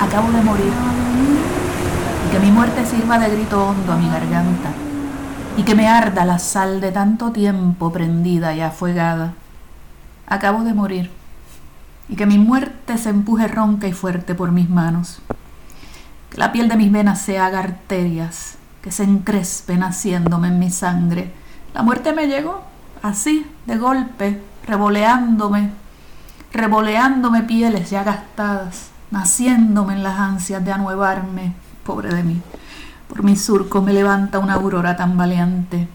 Acabo 0.00 0.30
de 0.30 0.42
morir 0.42 0.72
y 2.28 2.32
que 2.32 2.38
mi 2.38 2.52
muerte 2.52 2.86
sirva 2.86 3.18
de 3.18 3.28
grito 3.34 3.66
hondo 3.66 3.92
a 3.92 3.96
mi 3.96 4.06
garganta 4.06 4.81
y 5.56 5.64
que 5.64 5.74
me 5.74 5.88
arda 5.88 6.24
la 6.24 6.38
sal 6.38 6.80
de 6.80 6.92
tanto 6.92 7.30
tiempo 7.32 7.92
prendida 7.92 8.54
y 8.54 8.60
afuegada. 8.60 9.34
Acabo 10.26 10.64
de 10.64 10.74
morir 10.74 11.10
y 12.08 12.16
que 12.16 12.26
mi 12.26 12.38
muerte 12.38 12.98
se 12.98 13.10
empuje 13.10 13.48
ronca 13.48 13.86
y 13.86 13.92
fuerte 13.92 14.34
por 14.34 14.52
mis 14.52 14.68
manos. 14.68 15.20
Que 16.30 16.38
la 16.38 16.52
piel 16.52 16.68
de 16.68 16.76
mis 16.76 16.90
venas 16.90 17.20
se 17.20 17.38
haga 17.38 17.60
arterias, 17.60 18.56
que 18.80 18.90
se 18.90 19.04
encrespen 19.04 19.82
haciéndome 19.82 20.48
en 20.48 20.58
mi 20.58 20.70
sangre. 20.70 21.32
La 21.74 21.82
muerte 21.82 22.12
me 22.12 22.26
llegó 22.26 22.62
así, 23.02 23.46
de 23.66 23.76
golpe, 23.76 24.42
revoleándome, 24.66 25.70
revoleándome 26.52 27.42
pieles 27.42 27.90
ya 27.90 28.04
gastadas, 28.04 28.90
naciéndome 29.10 29.94
en 29.94 30.02
las 30.02 30.18
ansias 30.18 30.64
de 30.64 30.72
anuevarme, 30.72 31.54
pobre 31.84 32.14
de 32.14 32.22
mí. 32.22 32.42
Por 33.12 33.24
mi 33.24 33.36
surco 33.36 33.82
me 33.82 33.92
levanta 33.92 34.38
una 34.38 34.54
aurora 34.54 34.96
tan 34.96 35.18
valiente, 35.18 35.86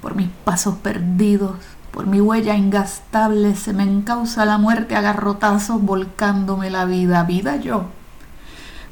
por 0.00 0.14
mis 0.14 0.30
pasos 0.30 0.76
perdidos, 0.76 1.56
por 1.90 2.06
mi 2.06 2.22
huella 2.22 2.56
ingastable 2.56 3.54
se 3.54 3.74
me 3.74 3.82
encausa 3.82 4.46
la 4.46 4.56
muerte 4.56 4.96
a 4.96 5.02
garrotazos 5.02 5.82
volcándome 5.82 6.70
la 6.70 6.86
vida, 6.86 7.22
vida 7.24 7.56
yo. 7.56 7.84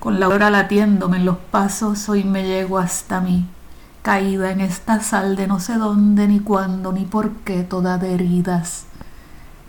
Con 0.01 0.21
la 0.21 0.29
hora 0.29 0.51
latiéndome 0.51 1.17
en 1.17 1.25
los 1.25 1.39
pasos, 1.39 2.11
hoy 2.11 2.25
me 2.25 2.45
llego 2.45 2.77
hasta 2.77 3.23
mí, 3.23 3.49
caída 4.03 4.51
en 4.51 4.61
esta 4.61 5.01
sal 5.01 5.35
de 5.35 5.47
no 5.47 5.59
sé 5.59 5.77
dónde, 5.77 6.29
ni 6.29 6.41
cuándo, 6.41 6.93
ni 6.93 7.07
por 7.07 7.31
qué, 7.37 7.63
toda 7.63 7.97
de 7.97 8.13
heridas. 8.13 8.85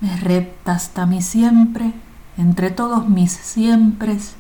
Me 0.02 0.18
repta 0.18 0.74
hasta 0.74 1.06
mí 1.06 1.22
siempre, 1.22 1.94
entre 2.38 2.70
todos 2.70 3.08
mis 3.08 3.32
siempres, 3.32 4.34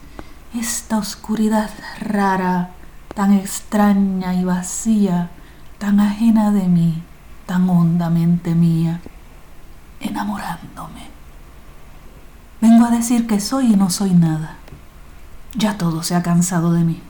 esta 0.53 0.97
oscuridad 0.97 1.70
rara, 2.01 2.72
tan 3.16 3.34
extraña 3.34 4.34
y 4.34 4.43
vacía, 4.43 5.30
tan 5.78 5.99
ajena 5.99 6.51
de 6.51 6.68
mí 6.68 7.03
tan 7.45 7.70
hondamente 7.70 8.55
mía, 8.55 9.01
enamorándome. 9.99 11.11
Vengo 12.61 12.86
a 12.86 12.91
decir 12.91 13.28
que 13.28 13.39
soy 13.39 13.74
y 13.74 13.76
no 13.76 13.89
soy 13.89 14.11
nada. 14.11 14.55
Ya 15.55 15.78
todo 15.78 16.03
se 16.03 16.16
ha 16.16 16.24
cansado 16.24 16.72
de 16.72 16.84
mí. 16.84 17.01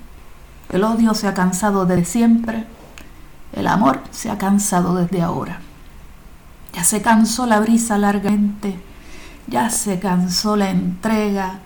El 0.70 0.84
odio 0.84 1.14
se 1.14 1.28
ha 1.28 1.34
cansado 1.34 1.86
desde 1.86 2.06
siempre. 2.06 2.66
El 3.54 3.68
amor 3.68 4.02
se 4.12 4.32
ha 4.32 4.38
cansado 4.38 4.96
desde 4.96 5.22
ahora. 5.22 5.60
Ya 6.74 6.84
se 6.84 7.02
cansó 7.02 7.46
la 7.46 7.60
brisa 7.60 7.98
largamente. 8.00 8.80
Ya 9.48 9.70
se 9.70 10.00
cansó 10.00 10.56
la 10.56 10.72
entrega. 10.72 11.60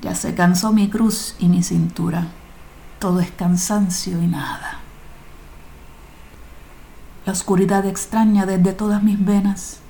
Ya 0.00 0.14
se 0.14 0.34
cansó 0.34 0.72
mi 0.72 0.88
cruz 0.88 1.36
y 1.38 1.48
mi 1.48 1.62
cintura. 1.62 2.28
Todo 3.04 3.20
es 3.20 3.30
cansancio 3.32 4.22
y 4.22 4.26
nada 4.26 4.80
la 7.26 7.32
oscuridad 7.32 7.84
extraña 7.84 8.46
desde 8.46 8.72
todas 8.72 9.02
mis 9.02 9.22
venas, 9.22 9.80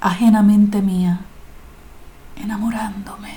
ajenamente 0.00 0.80
mía, 0.80 1.22
enamorándome. 2.36 3.30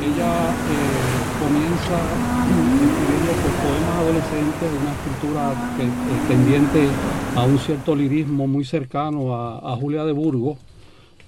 Ella 0.00 0.50
eh, 0.50 0.88
comienza 1.38 1.98
escribiendo 2.80 3.48
poemas 3.60 3.96
adolescentes, 3.98 4.70
una 4.80 4.92
escritura 4.92 5.52
que, 5.76 6.32
tendiente 6.32 6.88
a 7.36 7.42
un 7.42 7.58
cierto 7.58 7.94
lirismo 7.94 8.46
muy 8.46 8.64
cercano 8.64 9.34
a, 9.34 9.72
a 9.72 9.76
Julia 9.76 10.04
de 10.04 10.12
Burgos, 10.12 10.56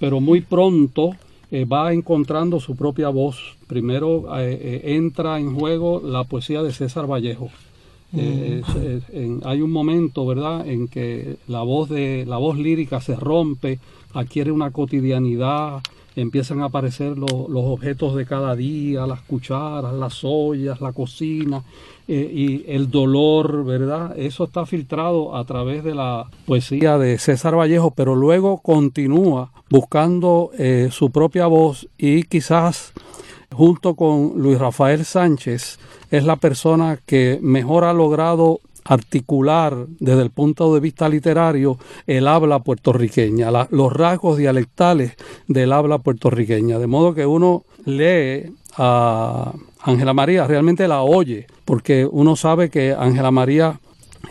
pero 0.01 0.19
muy 0.19 0.41
pronto 0.41 1.11
eh, 1.51 1.63
va 1.63 1.93
encontrando 1.93 2.59
su 2.59 2.75
propia 2.75 3.09
voz. 3.09 3.55
Primero 3.67 4.35
eh, 4.39 4.59
eh, 4.59 4.95
entra 4.95 5.39
en 5.39 5.53
juego 5.53 6.01
la 6.03 6.23
poesía 6.23 6.63
de 6.63 6.73
César 6.73 7.05
Vallejo. 7.05 7.49
Mm. 8.13 9.39
hay 9.45 9.61
un 9.61 9.71
momento, 9.71 10.25
¿verdad?, 10.25 10.67
en 10.67 10.89
que 10.89 11.37
la 11.47 11.61
voz 11.61 11.87
de 11.87 12.25
la 12.27 12.35
voz 12.35 12.57
lírica 12.57 12.99
se 12.99 13.15
rompe, 13.15 13.79
adquiere 14.13 14.51
una 14.51 14.71
cotidianidad, 14.71 15.81
empiezan 16.15 16.61
a 16.61 16.65
aparecer 16.65 17.17
los 17.17 17.31
objetos 17.31 18.15
de 18.15 18.25
cada 18.25 18.55
día, 18.55 19.07
las 19.07 19.21
cucharas, 19.21 19.93
las 19.93 20.23
ollas, 20.23 20.81
la 20.81 20.91
cocina 20.91 21.63
y 22.07 22.69
el 22.69 22.91
dolor, 22.91 23.63
¿verdad? 23.63 24.17
Eso 24.17 24.43
está 24.43 24.65
filtrado 24.65 25.35
a 25.35 25.45
través 25.45 25.83
de 25.83 25.95
la 25.95 26.25
poesía 26.45 26.97
de 26.97 27.17
César 27.17 27.57
Vallejo, 27.57 27.91
pero 27.91 28.15
luego 28.15 28.57
continúa 28.57 29.51
buscando 29.69 30.51
eh, 30.57 30.89
su 30.91 31.11
propia 31.11 31.47
voz 31.47 31.87
y 31.97 32.23
quizás 32.23 32.91
junto 33.53 33.95
con 33.95 34.33
Luis 34.35 34.59
Rafael 34.59 35.05
Sánchez 35.05 35.79
es 36.09 36.23
la 36.25 36.35
persona 36.35 36.99
que 37.05 37.39
mejor 37.41 37.85
ha 37.85 37.93
logrado 37.93 38.59
articular 38.85 39.85
desde 39.99 40.21
el 40.21 40.31
punto 40.31 40.73
de 40.73 40.79
vista 40.79 41.07
literario 41.09 41.77
el 42.07 42.27
habla 42.27 42.59
puertorriqueña, 42.59 43.49
los 43.69 43.93
rasgos 43.93 44.37
dialectales 44.37 45.15
del 45.47 45.73
habla 45.73 45.99
puertorriqueña. 45.99 46.79
De 46.79 46.87
modo 46.87 47.13
que 47.13 47.25
uno 47.25 47.63
lee 47.85 48.53
a 48.77 49.53
Ángela 49.81 50.13
María, 50.13 50.47
realmente 50.47 50.87
la 50.87 51.01
oye, 51.01 51.47
porque 51.65 52.07
uno 52.09 52.35
sabe 52.35 52.69
que 52.69 52.93
Ángela 52.93 53.31
María 53.31 53.79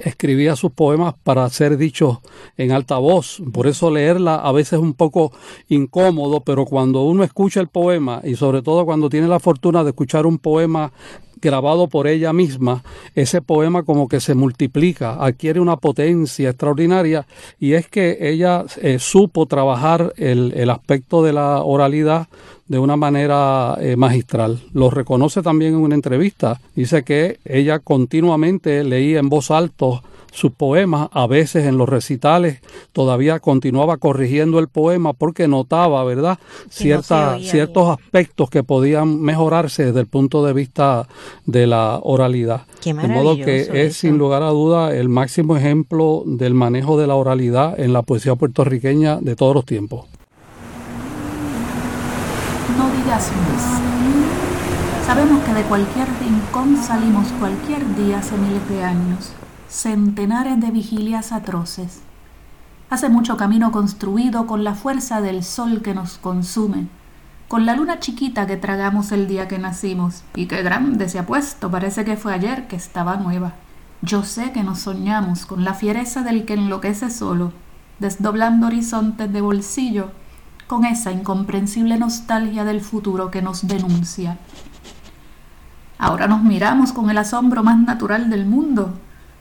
escribía 0.04 0.56
sus 0.56 0.72
poemas 0.72 1.14
para 1.22 1.48
ser 1.50 1.76
dichos 1.76 2.18
en 2.56 2.72
alta 2.72 2.98
voz. 2.98 3.42
Por 3.52 3.66
eso 3.66 3.90
leerla 3.90 4.36
a 4.36 4.52
veces 4.52 4.74
es 4.74 4.78
un 4.78 4.94
poco 4.94 5.32
incómodo, 5.68 6.40
pero 6.40 6.64
cuando 6.64 7.02
uno 7.02 7.24
escucha 7.24 7.60
el 7.60 7.68
poema 7.68 8.20
y 8.24 8.36
sobre 8.36 8.62
todo 8.62 8.84
cuando 8.84 9.08
tiene 9.08 9.28
la 9.28 9.40
fortuna 9.40 9.82
de 9.84 9.90
escuchar 9.90 10.26
un 10.26 10.38
poema 10.38 10.92
grabado 11.40 11.88
por 11.88 12.06
ella 12.06 12.32
misma, 12.32 12.82
ese 13.14 13.42
poema 13.42 13.82
como 13.82 14.08
que 14.08 14.20
se 14.20 14.34
multiplica, 14.34 15.14
adquiere 15.14 15.60
una 15.60 15.76
potencia 15.76 16.50
extraordinaria 16.50 17.26
y 17.58 17.72
es 17.72 17.88
que 17.88 18.18
ella 18.20 18.64
eh, 18.80 18.98
supo 18.98 19.46
trabajar 19.46 20.12
el, 20.16 20.52
el 20.56 20.70
aspecto 20.70 21.22
de 21.22 21.32
la 21.32 21.62
oralidad 21.62 22.28
de 22.70 22.78
una 22.78 22.96
manera 22.96 23.76
eh, 23.80 23.96
magistral. 23.96 24.60
Lo 24.72 24.90
reconoce 24.90 25.42
también 25.42 25.74
en 25.74 25.80
una 25.80 25.96
entrevista. 25.96 26.60
Dice 26.76 27.02
que 27.02 27.40
ella 27.44 27.80
continuamente 27.80 28.84
leía 28.84 29.18
en 29.18 29.28
voz 29.28 29.50
alta 29.50 29.86
sus 30.30 30.52
poemas, 30.52 31.08
a 31.10 31.26
veces 31.26 31.66
en 31.66 31.76
los 31.76 31.88
recitales 31.88 32.60
todavía 32.92 33.40
continuaba 33.40 33.96
corrigiendo 33.96 34.60
el 34.60 34.68
poema 34.68 35.14
porque 35.14 35.48
notaba, 35.48 36.04
¿verdad?, 36.04 36.38
ciertos 36.70 37.88
aspectos 37.88 38.48
que 38.48 38.62
podían 38.62 39.20
mejorarse 39.20 39.86
desde 39.86 39.98
el 39.98 40.06
punto 40.06 40.44
de 40.44 40.52
vista 40.52 41.08
de 41.46 41.66
la 41.66 41.98
oralidad. 42.00 42.66
de 42.84 42.94
modo 42.94 43.34
que 43.34 43.68
es 43.84 43.96
sin 43.96 44.16
lugar 44.16 44.44
a 44.44 44.50
duda 44.50 44.94
el 44.94 45.08
máximo 45.08 45.56
ejemplo 45.56 46.22
del 46.24 46.54
manejo 46.54 46.96
de 46.96 47.08
la 47.08 47.16
oralidad 47.16 47.80
en 47.80 47.92
la 47.92 48.02
poesía 48.02 48.36
puertorriqueña 48.36 49.18
de 49.20 49.34
todos 49.34 49.56
los 49.56 49.64
tiempos. 49.64 50.06
Sabemos 55.04 55.42
que 55.44 55.52
de 55.52 55.62
cualquier 55.64 56.08
rincón 56.20 56.76
salimos 56.76 57.26
cualquier 57.40 57.96
día 57.96 58.20
hace 58.20 58.36
miles 58.36 58.68
de 58.68 58.84
años, 58.84 59.32
centenares 59.68 60.60
de 60.60 60.70
vigilias 60.70 61.32
atroces. 61.32 62.00
Hace 62.88 63.08
mucho 63.08 63.36
camino 63.36 63.72
construido 63.72 64.46
con 64.46 64.62
la 64.62 64.74
fuerza 64.74 65.20
del 65.20 65.42
sol 65.42 65.82
que 65.82 65.94
nos 65.94 66.18
consume, 66.18 66.86
con 67.48 67.66
la 67.66 67.74
luna 67.74 67.98
chiquita 67.98 68.46
que 68.46 68.56
tragamos 68.56 69.10
el 69.10 69.26
día 69.26 69.48
que 69.48 69.58
nacimos. 69.58 70.22
Y 70.36 70.46
qué 70.46 70.62
grande 70.62 71.08
se 71.08 71.18
ha 71.18 71.26
puesto, 71.26 71.70
parece 71.70 72.04
que 72.04 72.16
fue 72.16 72.32
ayer 72.32 72.68
que 72.68 72.76
estaba 72.76 73.16
nueva. 73.16 73.54
Yo 74.02 74.22
sé 74.22 74.52
que 74.52 74.62
nos 74.62 74.78
soñamos 74.78 75.44
con 75.44 75.64
la 75.64 75.74
fiereza 75.74 76.22
del 76.22 76.44
que 76.44 76.54
enloquece 76.54 77.10
solo, 77.10 77.52
desdoblando 77.98 78.68
horizontes 78.68 79.32
de 79.32 79.40
bolsillo, 79.40 80.12
con 80.70 80.84
esa 80.84 81.10
incomprensible 81.10 81.98
nostalgia 81.98 82.62
del 82.62 82.80
futuro 82.80 83.32
que 83.32 83.42
nos 83.42 83.66
denuncia. 83.66 84.38
Ahora 85.98 86.28
nos 86.28 86.44
miramos 86.44 86.92
con 86.92 87.10
el 87.10 87.18
asombro 87.18 87.64
más 87.64 87.76
natural 87.76 88.30
del 88.30 88.46
mundo, 88.46 88.96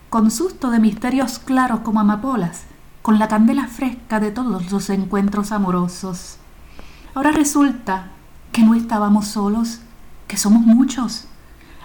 con 0.10 0.32
susto 0.32 0.72
de 0.72 0.80
misterios 0.80 1.38
claros 1.38 1.82
como 1.82 2.00
amapolas, 2.00 2.64
con 3.04 3.20
la 3.20 3.28
candela 3.28 3.68
fresca 3.68 4.20
de 4.20 4.32
todos 4.32 4.72
los 4.72 4.90
encuentros 4.90 5.52
amorosos. 5.52 6.38
Ahora 7.14 7.30
resulta 7.30 8.08
que 8.52 8.64
no 8.64 8.74
estábamos 8.74 9.28
solos, 9.28 9.82
que 10.28 10.36
somos 10.36 10.64
muchos. 10.64 11.28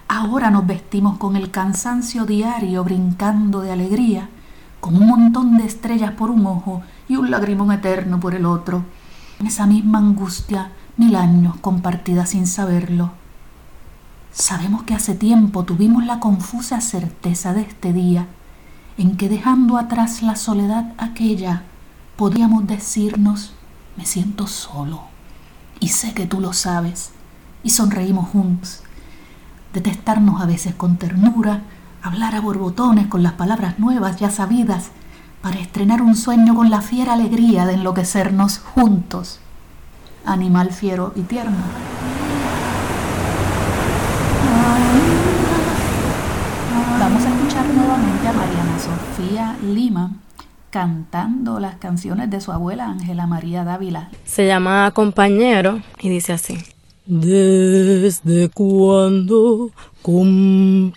Ahora 0.08 0.50
nos 0.50 0.66
vestimos 0.66 1.18
con 1.18 1.36
el 1.36 1.50
cansancio 1.50 2.24
diario 2.24 2.82
brincando 2.82 3.60
de 3.60 3.72
alegría, 3.72 4.30
con 4.80 4.96
un 4.96 5.06
montón 5.06 5.58
de 5.58 5.66
estrellas 5.66 6.12
por 6.12 6.30
un 6.30 6.46
ojo 6.46 6.80
y 7.08 7.16
un 7.16 7.30
lagrimón 7.30 7.72
eterno 7.72 8.18
por 8.18 8.34
el 8.34 8.46
otro, 8.46 8.84
esa 9.42 9.66
misma 9.66 9.98
angustia 9.98 10.70
mil 10.96 11.16
años 11.16 11.56
compartida 11.60 12.26
sin 12.26 12.46
saberlo. 12.46 13.12
Sabemos 14.32 14.82
que 14.82 14.94
hace 14.94 15.14
tiempo 15.14 15.64
tuvimos 15.64 16.04
la 16.04 16.20
confusa 16.20 16.80
certeza 16.80 17.52
de 17.54 17.62
este 17.62 17.92
día, 17.92 18.26
en 18.98 19.16
que 19.16 19.28
dejando 19.28 19.76
atrás 19.76 20.22
la 20.22 20.36
soledad 20.36 20.92
aquella, 20.98 21.62
podíamos 22.16 22.66
decirnos, 22.66 23.54
me 23.96 24.06
siento 24.06 24.46
solo, 24.46 25.02
y 25.80 25.88
sé 25.88 26.14
que 26.14 26.26
tú 26.26 26.40
lo 26.40 26.52
sabes, 26.52 27.10
y 27.62 27.70
sonreímos 27.70 28.28
juntos. 28.28 28.82
Detestarnos 29.72 30.40
a 30.40 30.46
veces 30.46 30.74
con 30.74 30.96
ternura, 30.96 31.62
hablar 32.02 32.34
a 32.34 32.40
borbotones 32.40 33.06
con 33.08 33.22
las 33.22 33.32
palabras 33.32 33.78
nuevas 33.78 34.18
ya 34.18 34.30
sabidas, 34.30 34.90
para 35.44 35.60
estrenar 35.60 36.00
un 36.00 36.16
sueño 36.16 36.54
con 36.54 36.70
la 36.70 36.80
fiera 36.80 37.12
alegría 37.12 37.66
de 37.66 37.74
enloquecernos 37.74 38.60
juntos. 38.60 39.40
Animal 40.24 40.72
fiero 40.72 41.12
y 41.14 41.20
tierno. 41.20 41.58
Vamos 46.98 47.22
a 47.22 47.28
escuchar 47.28 47.66
nuevamente 47.66 48.26
a 48.26 48.32
Mariana 48.32 48.78
Sofía 48.78 49.56
Lima 49.62 50.12
cantando 50.70 51.60
las 51.60 51.76
canciones 51.76 52.30
de 52.30 52.40
su 52.40 52.50
abuela 52.50 52.86
Ángela 52.86 53.26
María 53.26 53.64
Dávila. 53.64 54.08
Se 54.24 54.46
llama 54.46 54.90
Compañero 54.92 55.82
y 56.00 56.08
dice 56.08 56.32
así. 56.32 56.56
Desde 57.06 58.48
cuando, 58.48 59.70
compañero, 60.00 60.96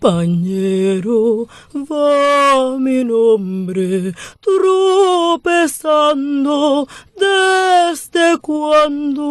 va 1.75 2.77
mi 2.79 3.03
nombre 3.03 4.13
tropezando, 4.39 6.87
desde 7.17 8.37
cuando 8.37 9.27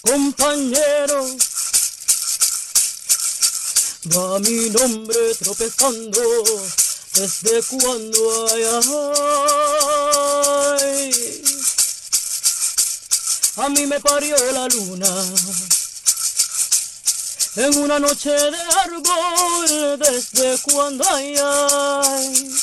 compañero. 0.00 1.36
Va 4.16 4.38
mi 4.38 4.70
nombre 4.70 5.34
tropezando 5.38 6.22
desde 7.14 7.62
cuando 7.62 8.48
hay, 8.48 8.62
ay, 10.80 11.42
a 13.56 13.68
mí 13.68 13.86
me 13.86 14.00
parió 14.00 14.36
la 14.52 14.68
luna 14.68 15.24
en 17.56 17.78
una 17.78 17.98
noche 17.98 18.30
de 18.30 18.58
árbol. 18.84 19.98
Desde 19.98 20.58
cuando 20.58 21.08
hay, 21.10 21.34
ay, 21.42 22.54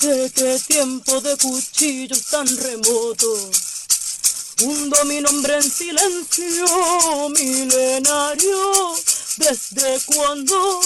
de 0.00 0.30
qué 0.34 0.60
tiempo 0.66 1.20
de 1.20 1.36
cuchillos 1.36 2.22
tan 2.26 2.46
remotos 2.46 3.68
Hundo 4.60 5.04
mi 5.04 5.20
nombre 5.20 5.54
en 5.54 5.62
silencio 5.62 7.28
milenario, 7.28 8.94
desde 9.36 10.00
cuando 10.04 10.80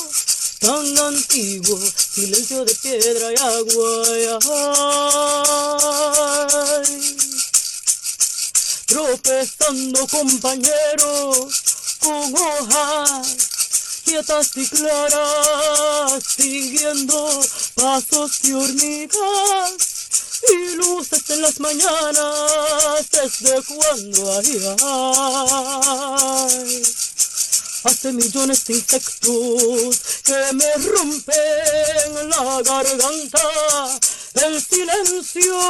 tan 0.62 0.96
antiguo, 0.96 1.78
silencio 1.96 2.64
de 2.64 2.74
piedra 2.76 3.32
y 3.32 3.36
agua. 3.36 4.04
Ay, 6.86 7.16
tropezando 8.86 10.06
compañeros 10.06 11.62
con 11.98 12.34
hojas 12.36 13.50
quietas 14.04 14.50
y 14.56 14.66
claras, 14.68 16.22
siguiendo 16.36 17.40
pasos 17.74 18.42
de 18.42 18.54
hormigas 18.54 19.92
y 20.48 20.76
luces 20.76 21.30
en 21.30 21.42
las 21.42 21.58
mañanas 21.60 23.10
desde 23.10 23.62
cuando 23.62 24.38
hay, 24.38 24.58
hace 27.84 28.12
millones 28.12 28.64
de 28.64 28.74
insectos 28.74 30.00
que 30.24 30.52
me 30.54 30.74
rompen 30.74 32.28
la 32.30 32.62
garganta. 32.62 33.98
El 34.34 34.62
silencio 34.62 35.60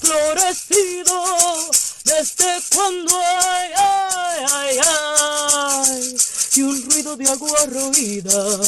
florecido 0.00 1.70
desde 2.04 2.60
cuando 2.74 3.16
hay, 3.16 3.70
ay, 3.74 4.46
ay, 4.52 4.78
ay, 4.84 6.16
y 6.54 6.62
un 6.62 6.90
ruido 6.90 7.16
de 7.16 7.28
agua 7.28 7.66
roída 7.66 8.58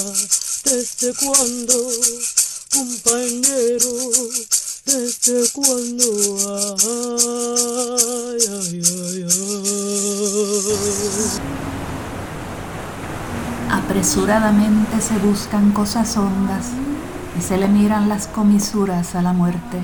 desde 0.64 1.14
cuando 1.14 1.90
compañero 2.70 4.10
desde 4.84 5.48
cuando 5.50 6.04
ay, 7.98 8.38
ay, 8.48 8.82
ay, 8.84 9.26
Apresuradamente 13.70 15.00
se 15.00 15.18
buscan 15.18 15.72
cosas 15.72 16.16
hondas 16.16 16.70
y 17.38 17.42
se 17.42 17.58
le 17.58 17.68
miran 17.68 18.08
las 18.08 18.26
comisuras 18.26 19.14
a 19.14 19.20
la 19.20 19.32
muerte. 19.32 19.78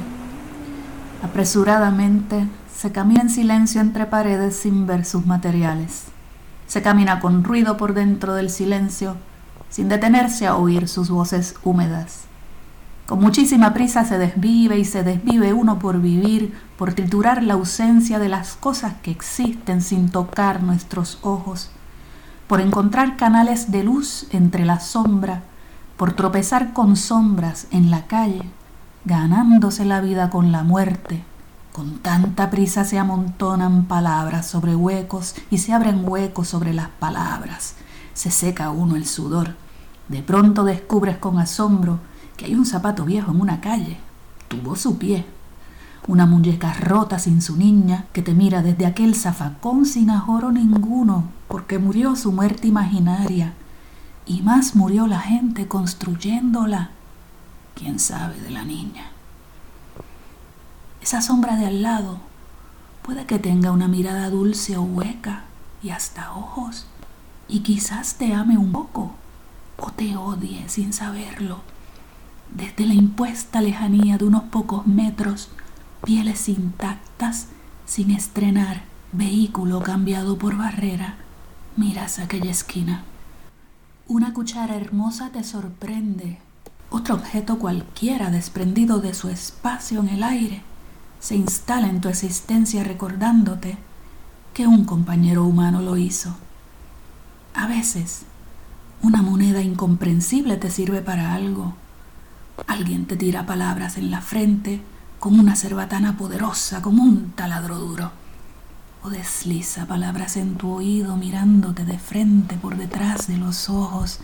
Apresuradamente 1.22 2.46
se 2.74 2.92
camina 2.92 3.22
en 3.22 3.30
silencio 3.30 3.80
entre 3.80 4.06
paredes 4.06 4.56
sin 4.56 4.86
ver 4.86 5.04
sus 5.04 5.26
materiales. 5.26 6.04
Se 6.66 6.80
camina 6.80 7.20
con 7.20 7.44
ruido 7.44 7.76
por 7.76 7.92
dentro 7.92 8.34
del 8.34 8.48
silencio 8.48 9.16
sin 9.68 9.88
detenerse 9.88 10.46
a 10.46 10.56
oír 10.56 10.88
sus 10.88 11.10
voces 11.10 11.56
húmedas. 11.62 12.22
Con 13.06 13.20
muchísima 13.20 13.74
prisa 13.74 14.04
se 14.04 14.16
desvive 14.16 14.78
y 14.78 14.84
se 14.84 15.02
desvive 15.02 15.52
uno 15.52 15.78
por 15.78 16.00
vivir, 16.00 16.54
por 16.78 16.94
triturar 16.94 17.42
la 17.42 17.54
ausencia 17.54 18.18
de 18.18 18.30
las 18.30 18.54
cosas 18.54 18.94
que 19.02 19.10
existen 19.10 19.82
sin 19.82 20.08
tocar 20.08 20.62
nuestros 20.62 21.18
ojos, 21.22 21.70
por 22.46 22.60
encontrar 22.60 23.16
canales 23.16 23.70
de 23.70 23.84
luz 23.84 24.26
entre 24.30 24.64
la 24.64 24.80
sombra, 24.80 25.42
por 25.96 26.12
tropezar 26.12 26.72
con 26.72 26.96
sombras 26.96 27.66
en 27.70 27.90
la 27.90 28.06
calle, 28.06 28.42
ganándose 29.04 29.84
la 29.84 30.00
vida 30.00 30.30
con 30.30 30.52
la 30.52 30.62
muerte. 30.62 31.24
Con 31.72 31.98
tanta 31.98 32.50
prisa 32.50 32.84
se 32.84 32.98
amontonan 32.98 33.86
palabras 33.86 34.46
sobre 34.46 34.76
huecos 34.76 35.34
y 35.50 35.58
se 35.58 35.72
abren 35.72 36.08
huecos 36.08 36.48
sobre 36.48 36.72
las 36.72 36.88
palabras. 36.88 37.74
Se 38.12 38.30
seca 38.30 38.70
uno 38.70 38.94
el 38.94 39.06
sudor. 39.06 39.56
De 40.08 40.22
pronto 40.22 40.64
descubres 40.64 41.16
con 41.16 41.38
asombro 41.38 41.98
que 42.36 42.44
hay 42.44 42.54
un 42.54 42.66
zapato 42.66 43.04
viejo 43.04 43.32
en 43.32 43.40
una 43.40 43.60
calle. 43.60 43.98
Tuvo 44.48 44.76
su 44.76 44.98
pie. 44.98 45.26
Una 46.06 46.26
muñeca 46.26 46.72
rota 46.74 47.18
sin 47.18 47.40
su 47.40 47.56
niña 47.56 48.04
que 48.12 48.22
te 48.22 48.34
mira 48.34 48.62
desde 48.62 48.86
aquel 48.86 49.14
zafacón 49.14 49.86
sin 49.86 50.10
ajoro 50.10 50.52
ninguno, 50.52 51.24
porque 51.48 51.78
murió 51.78 52.16
su 52.16 52.32
muerte 52.32 52.68
imaginaria. 52.68 53.54
Y 54.26 54.42
más 54.42 54.74
murió 54.74 55.06
la 55.06 55.20
gente 55.20 55.68
construyéndola. 55.68 56.90
¿Quién 57.74 57.98
sabe 57.98 58.40
de 58.40 58.50
la 58.50 58.64
niña? 58.64 59.06
Esa 61.02 61.20
sombra 61.20 61.56
de 61.56 61.66
al 61.66 61.82
lado 61.82 62.18
puede 63.02 63.26
que 63.26 63.38
tenga 63.38 63.72
una 63.72 63.88
mirada 63.88 64.30
dulce 64.30 64.76
o 64.76 64.82
hueca 64.82 65.44
y 65.82 65.90
hasta 65.90 66.32
ojos, 66.32 66.86
y 67.46 67.60
quizás 67.60 68.14
te 68.14 68.32
ame 68.32 68.56
un 68.56 68.72
poco 68.72 69.12
o 69.76 69.90
te 69.90 70.16
odie 70.16 70.66
sin 70.68 70.94
saberlo 70.94 71.60
desde 72.54 72.86
la 72.86 72.94
impuesta 72.94 73.60
lejanía 73.60 74.16
de 74.16 74.24
unos 74.24 74.44
pocos 74.44 74.86
metros, 74.86 75.50
pieles 76.04 76.48
intactas, 76.48 77.48
sin 77.84 78.12
estrenar, 78.12 78.82
vehículo 79.12 79.80
cambiado 79.80 80.38
por 80.38 80.56
barrera, 80.56 81.16
miras 81.76 82.18
aquella 82.18 82.50
esquina. 82.50 83.04
Una 84.06 84.32
cuchara 84.32 84.76
hermosa 84.76 85.30
te 85.30 85.44
sorprende, 85.44 86.38
otro 86.90 87.14
objeto 87.14 87.58
cualquiera 87.58 88.30
desprendido 88.30 89.00
de 89.00 89.14
su 89.14 89.28
espacio 89.28 90.00
en 90.00 90.08
el 90.08 90.22
aire 90.22 90.62
se 91.24 91.34
instala 91.36 91.88
en 91.88 92.02
tu 92.02 92.10
existencia 92.10 92.84
recordándote 92.84 93.78
que 94.52 94.66
un 94.66 94.84
compañero 94.84 95.44
humano 95.44 95.80
lo 95.80 95.96
hizo. 95.96 96.36
A 97.54 97.66
veces, 97.66 98.26
una 99.00 99.22
moneda 99.22 99.62
incomprensible 99.62 100.58
te 100.58 100.70
sirve 100.70 101.00
para 101.00 101.32
algo. 101.32 101.76
Alguien 102.66 103.06
te 103.06 103.16
tira 103.16 103.46
palabras 103.46 103.96
en 103.96 104.10
la 104.10 104.20
frente 104.20 104.82
con 105.18 105.40
una 105.40 105.56
cerbatana 105.56 106.18
poderosa 106.18 106.82
como 106.82 107.02
un 107.02 107.30
taladro 107.30 107.78
duro. 107.78 108.12
O 109.06 109.10
desliza 109.10 109.84
palabras 109.84 110.38
en 110.38 110.54
tu 110.54 110.72
oído 110.72 111.16
mirándote 111.16 111.84
de 111.84 111.98
frente 111.98 112.56
por 112.56 112.78
detrás 112.78 113.26
de 113.26 113.36
los 113.36 113.68
ojos. 113.68 114.20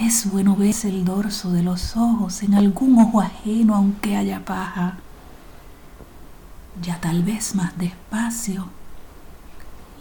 Es 0.00 0.28
bueno 0.28 0.56
ver 0.56 0.74
el 0.82 1.04
dorso 1.04 1.52
de 1.52 1.62
los 1.62 1.96
ojos 1.96 2.42
en 2.42 2.54
algún 2.54 2.98
ojo 2.98 3.20
ajeno 3.20 3.76
aunque 3.76 4.16
haya 4.16 4.44
paja. 4.44 4.96
Ya 6.82 7.00
tal 7.00 7.22
vez 7.22 7.54
más 7.54 7.78
despacio 7.78 8.68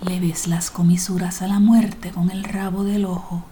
le 0.02 0.20
ves 0.20 0.48
las 0.48 0.72
comisuras 0.72 1.44
a 1.44 1.48
la 1.48 1.60
muerte 1.60 2.10
con 2.10 2.32
el 2.32 2.44
rabo 2.44 2.84
del 2.84 3.06
ojo. 3.06 3.44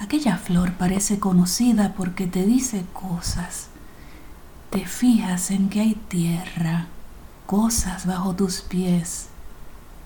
Aquella 0.00 0.38
flor 0.38 0.72
parece 0.72 1.18
conocida 1.18 1.92
porque 1.92 2.26
te 2.26 2.46
dice 2.46 2.86
cosas. 2.94 3.68
Te 4.70 4.86
fijas 4.86 5.50
en 5.50 5.68
que 5.68 5.80
hay 5.82 5.94
tierra, 6.08 6.86
cosas 7.44 8.06
bajo 8.06 8.34
tus 8.34 8.62
pies, 8.62 9.28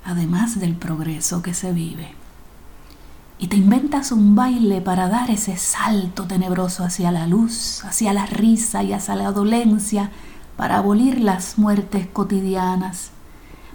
además 0.05 0.59
del 0.61 0.75
progreso 0.75 1.43
que 1.43 1.55
se 1.55 1.73
vive. 1.73 2.15
Y 3.39 3.49
te 3.49 3.57
inventas 3.57 4.13
un 4.13 4.35
baile 4.35 4.81
para 4.81 5.09
dar 5.09 5.31
ese 5.31 5.57
salto 5.57 6.25
tenebroso 6.27 6.85
hacia 6.85 7.11
la 7.11 7.27
luz, 7.27 7.85
hacia 7.85 8.13
la 8.13 8.27
risa 8.27 8.83
y 8.83 8.93
hacia 8.93 9.15
la 9.17 9.33
dolencia, 9.33 10.11
para 10.57 10.77
abolir 10.77 11.21
las 11.21 11.59
muertes 11.59 12.07
cotidianas 12.07 13.13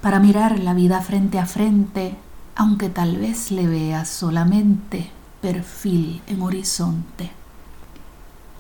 para 0.06 0.20
mirar 0.20 0.60
la 0.60 0.76
vida 0.76 1.02
frente 1.02 1.40
a 1.40 1.48
frente, 1.48 2.16
aunque 2.56 2.90
tal 2.90 3.18
vez 3.18 3.50
le 3.50 3.66
veas 3.66 4.08
solamente 4.08 5.10
perfil 5.42 6.22
en 6.28 6.44
horizonte. 6.44 7.32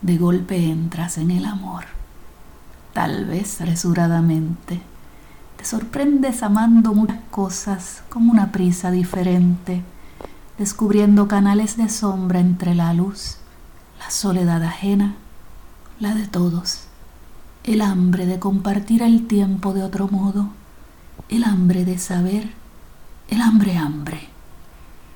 De 0.01 0.17
golpe 0.17 0.57
entras 0.57 1.19
en 1.19 1.29
el 1.29 1.45
amor, 1.45 1.83
tal 2.93 3.25
vez 3.25 3.61
resuradamente. 3.61 4.81
Sorprendes 5.65 6.43
amando 6.43 6.93
muchas 6.93 7.17
cosas 7.31 8.03
con 8.09 8.29
una 8.29 8.51
prisa 8.51 8.91
diferente, 8.91 9.81
descubriendo 10.59 11.27
canales 11.27 11.75
de 11.75 11.89
sombra 11.89 12.39
entre 12.39 12.75
la 12.75 12.93
luz, 12.93 13.37
la 13.99 14.11
soledad 14.11 14.61
ajena, 14.61 15.15
la 15.99 16.13
de 16.13 16.27
todos, 16.27 16.83
el 17.63 17.81
hambre 17.81 18.27
de 18.27 18.37
compartir 18.37 19.01
el 19.01 19.25
tiempo 19.25 19.73
de 19.73 19.81
otro 19.81 20.07
modo 20.07 20.51
el 21.29 21.43
hambre 21.43 21.83
de 21.83 21.97
saber, 21.97 22.51
el 23.29 23.41
hambre 23.41 23.75
hambre. 23.75 24.29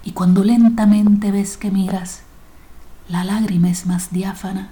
Y 0.04 0.14
cuando 0.14 0.43
lentamente 0.43 1.32
ves 1.32 1.58
que 1.58 1.70
miras, 1.70 2.22
la 3.08 3.24
lágrima 3.24 3.70
es 3.70 3.86
más 3.86 4.12
diáfana, 4.12 4.70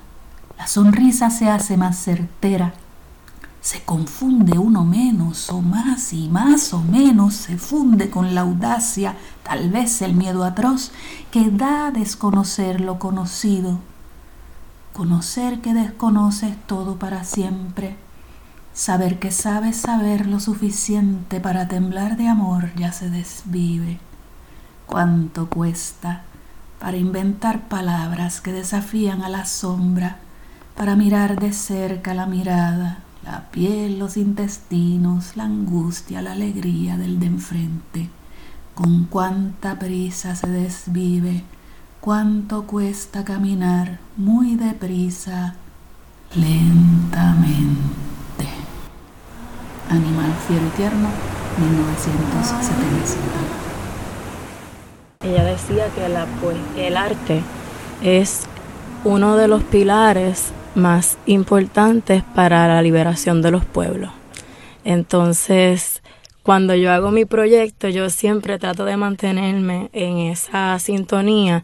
la 0.58 0.66
sonrisa 0.66 1.30
se 1.30 1.52
hace 1.52 1.78
más 1.78 1.98
certera, 2.04 2.74
se 3.68 3.82
confunde 3.82 4.58
uno 4.58 4.86
menos 4.86 5.50
o 5.50 5.62
más 5.62 6.14
y 6.14 6.30
más 6.30 6.74
o 6.74 6.80
menos 6.80 7.34
se 7.34 7.58
funde 7.58 8.10
con 8.10 8.34
la 8.34 8.40
audacia, 8.40 9.18
tal 9.44 9.70
vez 9.72 10.02
el 10.02 10.14
miedo 10.14 10.46
atroz 10.46 10.92
que 11.32 11.52
da 11.52 11.88
a 11.88 11.92
desconocer 11.92 12.80
lo 12.80 12.98
conocido, 12.98 13.80
conocer 14.94 15.60
que 15.60 15.74
desconoces 15.74 16.56
todo 16.66 16.98
para 16.98 17.26
siempre. 17.26 17.98
Saber 18.74 19.20
que 19.20 19.32
sabes 19.32 19.76
saber 19.76 20.28
lo 20.28 20.40
suficiente 20.40 21.42
para 21.42 21.68
temblar 21.68 22.16
de 22.16 22.30
amor 22.30 22.74
ya 22.78 22.94
se 22.94 23.10
desvive. 23.10 24.00
¿Cuánto 24.86 25.50
cuesta 25.50 26.22
para 26.80 26.96
inventar 26.96 27.68
palabras 27.68 28.40
que 28.40 28.54
desafían 28.54 29.24
a 29.24 29.28
la 29.28 29.44
sombra, 29.44 30.20
para 30.74 30.96
mirar 30.96 31.38
de 31.38 31.52
cerca 31.52 32.14
la 32.14 32.28
mirada, 32.28 33.00
la 33.28 33.50
piel, 33.52 34.00
los 34.00 34.16
intestinos, 34.16 35.36
la 35.36 35.44
angustia, 35.44 36.22
la 36.22 36.32
alegría 36.32 36.98
del 36.98 37.20
de 37.20 37.26
enfrente? 37.26 38.10
Con 38.74 39.06
cuánta 39.06 39.78
prisa 39.78 40.36
se 40.36 40.48
desvive, 40.48 41.44
cuánto 42.00 42.64
cuesta 42.64 43.26
caminar 43.26 44.00
muy 44.16 44.56
deprisa, 44.56 45.56
lentamente. 46.36 47.76
Animal 49.90 50.34
fiero 50.48 50.66
y 50.66 50.78
tierno, 50.78 51.10
1977. 51.60 53.22
Ella 55.22 55.44
decía 55.44 55.88
que 55.94 56.02
pues, 56.42 56.58
el 56.78 56.96
arte 56.96 57.42
es 58.02 58.44
uno 59.04 59.36
de 59.36 59.50
los 59.50 59.64
pilares 59.64 60.54
más 60.78 61.18
importantes 61.26 62.24
para 62.36 62.68
la 62.68 62.82
liberación 62.82 63.42
de 63.42 63.52
los 63.52 63.66
pueblos. 63.66 64.12
Entonces, 64.86 66.02
cuando 66.44 66.76
yo 66.76 66.92
hago 66.92 67.12
mi 67.12 67.26
proyecto, 67.26 67.90
yo 67.90 68.10
siempre 68.10 68.58
trato 68.58 68.86
de 68.86 68.96
mantenerme 68.96 69.90
en 69.92 70.20
esa 70.20 70.80
sintonía, 70.80 71.64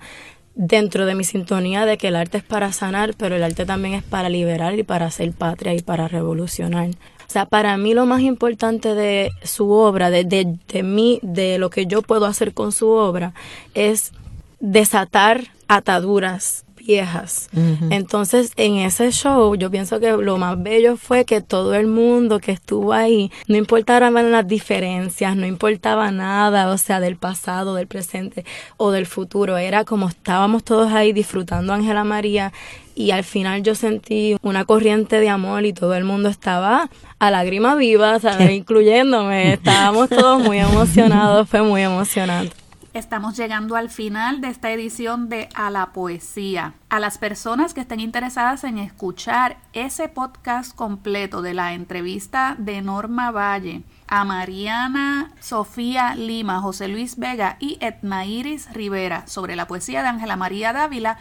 dentro 0.56 1.06
de 1.06 1.16
mi 1.16 1.24
sintonía 1.24 1.86
de 1.86 1.98
que 1.98 2.10
el 2.10 2.16
arte 2.16 2.40
es 2.40 2.44
para 2.44 2.74
sanar, 2.74 3.14
pero 3.18 3.36
el 3.36 3.44
arte 3.44 3.66
también 3.66 3.96
es 3.96 4.04
para 4.04 4.30
liberar 4.30 4.78
y 4.78 4.84
para 4.84 5.06
hacer 5.06 5.32
patria 5.32 5.74
y 5.74 5.82
para 5.82 6.08
revolucionar. 6.08 6.90
O 6.90 7.32
sea, 7.34 7.46
para 7.46 7.78
mí 7.78 7.94
lo 7.94 8.06
más 8.06 8.22
importante 8.22 8.94
de 8.94 9.32
su 9.44 9.72
obra, 9.72 10.10
de, 10.10 10.26
de, 10.26 10.58
de 10.68 10.84
mí, 10.84 11.20
de 11.24 11.58
lo 11.58 11.70
que 11.70 11.86
yo 11.86 12.02
puedo 12.02 12.26
hacer 12.26 12.54
con 12.54 12.72
su 12.72 12.90
obra, 12.90 13.34
es 13.74 14.12
desatar 14.60 15.46
ataduras 15.68 16.66
viejas. 16.86 17.50
Entonces, 17.90 18.52
en 18.58 18.78
ese 18.78 19.12
show, 19.12 19.56
yo 19.56 19.72
pienso 19.72 20.00
que 20.00 20.12
lo 20.12 20.38
más 20.38 20.62
bello 20.62 20.98
fue 20.98 21.26
que 21.26 21.42
todo 21.42 21.74
el 21.74 21.88
mundo 21.88 22.40
que 22.40 22.52
estuvo 22.52 22.94
ahí, 22.94 23.32
no 23.48 23.58
importaban 23.58 24.32
las 24.32 24.48
diferencias, 24.48 25.36
no 25.36 25.46
importaba 25.46 26.12
nada, 26.12 26.70
o 26.70 26.78
sea, 26.78 27.00
del 27.00 27.16
pasado, 27.16 27.76
del 27.76 27.88
presente 27.88 28.46
o 28.78 28.92
del 28.92 29.06
futuro. 29.06 29.58
Era 29.58 29.86
como 29.86 30.10
estábamos 30.10 30.64
todos 30.64 30.92
ahí 30.92 31.14
disfrutando 31.14 31.74
Ángela 31.74 32.04
María 32.04 32.52
y 32.96 33.12
al 33.12 33.24
final 33.24 33.64
yo 33.64 33.76
sentí 33.76 34.38
una 34.42 34.66
corriente 34.66 35.20
de 35.20 35.30
amor 35.30 35.66
y 35.66 35.74
todo 35.74 35.96
el 35.96 36.04
mundo 36.04 36.30
estaba 36.30 36.90
a 37.20 37.32
lágrima 37.32 37.76
viva, 37.76 38.20
¿sabes? 38.20 38.52
incluyéndome. 38.52 39.54
Estábamos 39.54 40.10
todos 40.10 40.44
muy 40.44 40.60
emocionados, 40.60 41.50
fue 41.50 41.62
muy 41.64 41.82
emocionante. 41.82 42.63
Estamos 42.94 43.36
llegando 43.36 43.76
al 43.76 43.90
final 43.90 44.40
de 44.40 44.50
esta 44.50 44.70
edición 44.70 45.28
de 45.28 45.50
A 45.56 45.72
la 45.72 45.94
Poesía. 45.94 46.76
A 46.90 47.00
las 47.00 47.18
personas 47.18 47.74
que 47.74 47.82
estén 47.82 48.00
interesadas 48.00 48.64
en 48.64 48.78
escuchar 48.78 49.58
ese 49.74 50.10
podcast 50.10 50.76
completo 50.76 51.42
de 51.42 51.56
la 51.56 51.74
entrevista 51.74 52.56
de 52.60 52.84
Norma 52.84 53.32
Valle 53.32 53.82
a 54.08 54.26
Mariana 54.26 55.32
Sofía 55.40 56.14
Lima, 56.14 56.62
José 56.62 56.88
Luis 56.88 57.18
Vega 57.18 57.58
y 57.60 57.80
Etna 57.82 58.28
Iris 58.28 58.72
Rivera 58.72 59.26
sobre 59.26 59.56
la 59.56 59.66
poesía 59.66 60.04
de 60.04 60.10
Ángela 60.10 60.36
María 60.36 60.72
Dávila, 60.72 61.18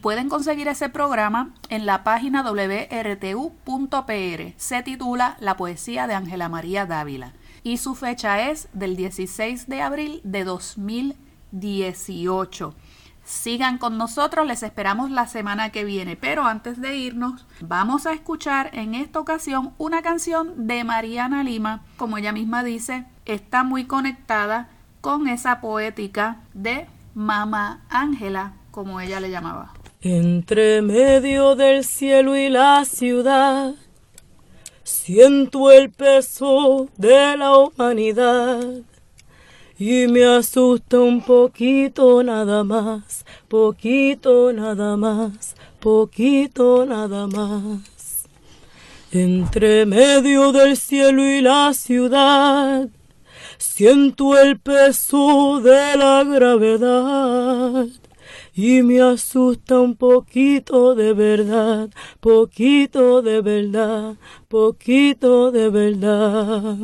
pueden 0.00 0.28
conseguir 0.28 0.68
ese 0.68 0.90
programa 0.90 1.50
en 1.70 1.86
la 1.86 2.04
página 2.04 2.44
wrtu.pr. 2.44 3.52
Se 4.56 4.82
titula 4.84 5.36
La 5.40 5.56
poesía 5.56 6.06
de 6.06 6.14
Ángela 6.14 6.48
María 6.48 6.86
Dávila 6.86 7.32
y 7.66 7.76
su 7.78 7.96
fecha 7.96 8.48
es 8.48 8.68
del 8.74 8.94
16 8.94 9.66
de 9.66 9.82
abril 9.82 10.20
de 10.22 10.44
2018. 10.44 12.74
Sigan 13.24 13.78
con 13.78 13.98
nosotros, 13.98 14.46
les 14.46 14.62
esperamos 14.62 15.10
la 15.10 15.26
semana 15.26 15.70
que 15.70 15.84
viene, 15.84 16.14
pero 16.14 16.44
antes 16.44 16.80
de 16.80 16.96
irnos, 16.96 17.44
vamos 17.60 18.06
a 18.06 18.12
escuchar 18.12 18.70
en 18.72 18.94
esta 18.94 19.18
ocasión 19.18 19.72
una 19.78 20.02
canción 20.02 20.68
de 20.68 20.84
Mariana 20.84 21.42
Lima, 21.42 21.82
como 21.96 22.18
ella 22.18 22.30
misma 22.30 22.62
dice, 22.62 23.04
está 23.24 23.64
muy 23.64 23.86
conectada 23.86 24.68
con 25.00 25.26
esa 25.26 25.60
poética 25.60 26.42
de 26.54 26.86
Mama 27.14 27.80
Ángela, 27.88 28.52
como 28.70 29.00
ella 29.00 29.18
le 29.18 29.32
llamaba. 29.32 29.72
Entre 30.02 30.82
medio 30.82 31.56
del 31.56 31.82
cielo 31.82 32.36
y 32.36 32.48
la 32.48 32.84
ciudad, 32.84 33.74
siento 34.86 35.72
el 35.72 35.90
peso 35.90 36.88
de 36.96 37.36
la 37.36 37.56
humanidad 37.58 38.64
y 39.76 40.06
me 40.06 40.24
asusta 40.24 41.00
un 41.00 41.22
poquito 41.22 42.22
nada 42.22 42.62
más, 42.62 43.26
poquito 43.48 44.52
nada 44.52 44.96
más, 44.96 45.56
poquito 45.80 46.86
nada 46.86 47.26
más. 47.26 48.28
Entre 49.10 49.86
medio 49.86 50.52
del 50.52 50.76
cielo 50.76 51.24
y 51.24 51.40
la 51.40 51.74
ciudad, 51.74 52.88
siento 53.58 54.38
el 54.38 54.60
peso 54.60 55.60
de 55.64 55.96
la 55.96 56.22
gravedad 56.22 57.86
y 58.56 58.82
me 58.82 59.02
asusta 59.02 59.78
un 59.80 59.96
poquito 59.96 60.94
de 60.94 61.12
verdad, 61.12 61.90
poquito 62.20 63.20
de 63.20 63.42
verdad, 63.42 64.16
poquito 64.48 65.52
de 65.52 65.68
verdad. 65.68 66.76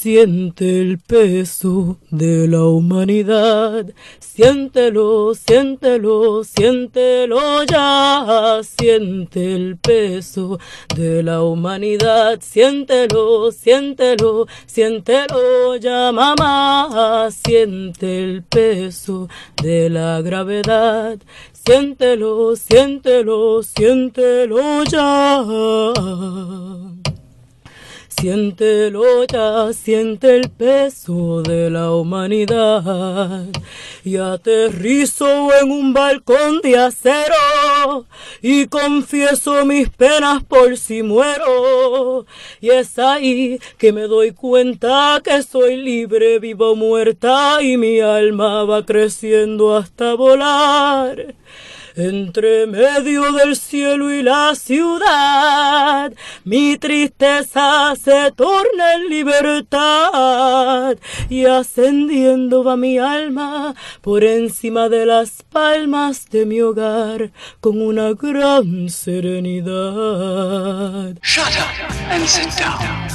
Siente 0.00 0.80
el 0.80 0.98
peso 1.00 1.96
de 2.12 2.46
la 2.46 2.62
humanidad, 2.66 3.84
siéntelo, 4.20 5.34
siéntelo, 5.34 6.44
siéntelo 6.44 7.64
ya, 7.64 8.60
siente 8.62 9.56
el 9.56 9.76
peso 9.76 10.60
de 10.94 11.24
la 11.24 11.42
humanidad, 11.42 12.38
siéntelo, 12.40 13.50
siéntelo, 13.50 14.46
siéntelo 14.66 15.74
ya 15.74 16.12
mamá, 16.12 17.28
siente 17.32 18.22
el 18.22 18.44
peso 18.44 19.28
de 19.60 19.90
la 19.90 20.22
gravedad, 20.22 21.18
siéntelo, 21.52 22.54
siéntelo, 22.54 23.64
siéntelo 23.64 24.84
ya. 24.84 25.42
Siéntelo 28.20 29.24
ya, 29.26 29.72
siente 29.72 30.34
el 30.34 30.50
peso 30.50 31.40
de 31.40 31.70
la 31.70 31.92
humanidad. 31.92 33.46
Y 34.04 34.16
aterrizo 34.16 35.50
en 35.54 35.70
un 35.70 35.92
balcón 35.92 36.60
de 36.60 36.76
acero 36.76 38.06
y 38.42 38.66
confieso 38.66 39.64
mis 39.64 39.88
penas 39.90 40.42
por 40.42 40.76
si 40.76 41.04
muero. 41.04 42.26
Y 42.60 42.70
es 42.70 42.98
ahí 42.98 43.60
que 43.78 43.92
me 43.92 44.02
doy 44.02 44.32
cuenta 44.32 45.20
que 45.22 45.40
soy 45.44 45.76
libre, 45.76 46.40
vivo 46.40 46.74
muerta 46.74 47.62
y 47.62 47.76
mi 47.76 48.00
alma 48.00 48.64
va 48.64 48.84
creciendo 48.84 49.76
hasta 49.76 50.14
volar 50.14 51.36
entre 51.98 52.66
medio 52.66 53.32
del 53.32 53.56
cielo 53.56 54.12
y 54.12 54.22
la 54.22 54.54
ciudad, 54.54 56.12
mi 56.44 56.78
tristeza 56.78 57.94
se 57.96 58.30
torna 58.32 58.94
en 58.94 59.08
libertad 59.08 60.96
y 61.28 61.44
ascendiendo 61.46 62.62
va 62.62 62.76
mi 62.76 62.98
alma 62.98 63.74
por 64.00 64.22
encima 64.22 64.88
de 64.88 65.06
las 65.06 65.42
palmas 65.42 66.28
de 66.30 66.46
mi 66.46 66.60
hogar 66.60 67.32
con 67.60 67.82
una 67.82 68.12
gran 68.12 68.88
serenidad. 68.88 69.68
Shut 71.22 71.46
up 71.46 72.12
and 72.12 72.26
sit 72.26 72.50
down. 72.58 73.08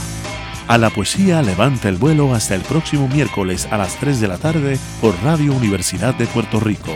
A 0.68 0.78
la 0.78 0.90
poesía 0.90 1.42
levanta 1.42 1.90
el 1.90 1.98
vuelo 1.98 2.34
hasta 2.34 2.56
el 2.56 2.62
próximo 2.62 3.08
miércoles 3.08 3.68
a 3.70 3.78
las 3.78 3.98
3 4.00 4.22
de 4.22 4.28
la 4.28 4.38
tarde 4.38 4.78
por 5.02 5.14
Radio 5.24 5.54
Universidad 5.54 6.16
de 6.16 6.26
Puerto 6.26 6.60
Rico. 6.60 6.96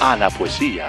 A 0.00 0.16
la 0.16 0.30
poesía 0.30 0.88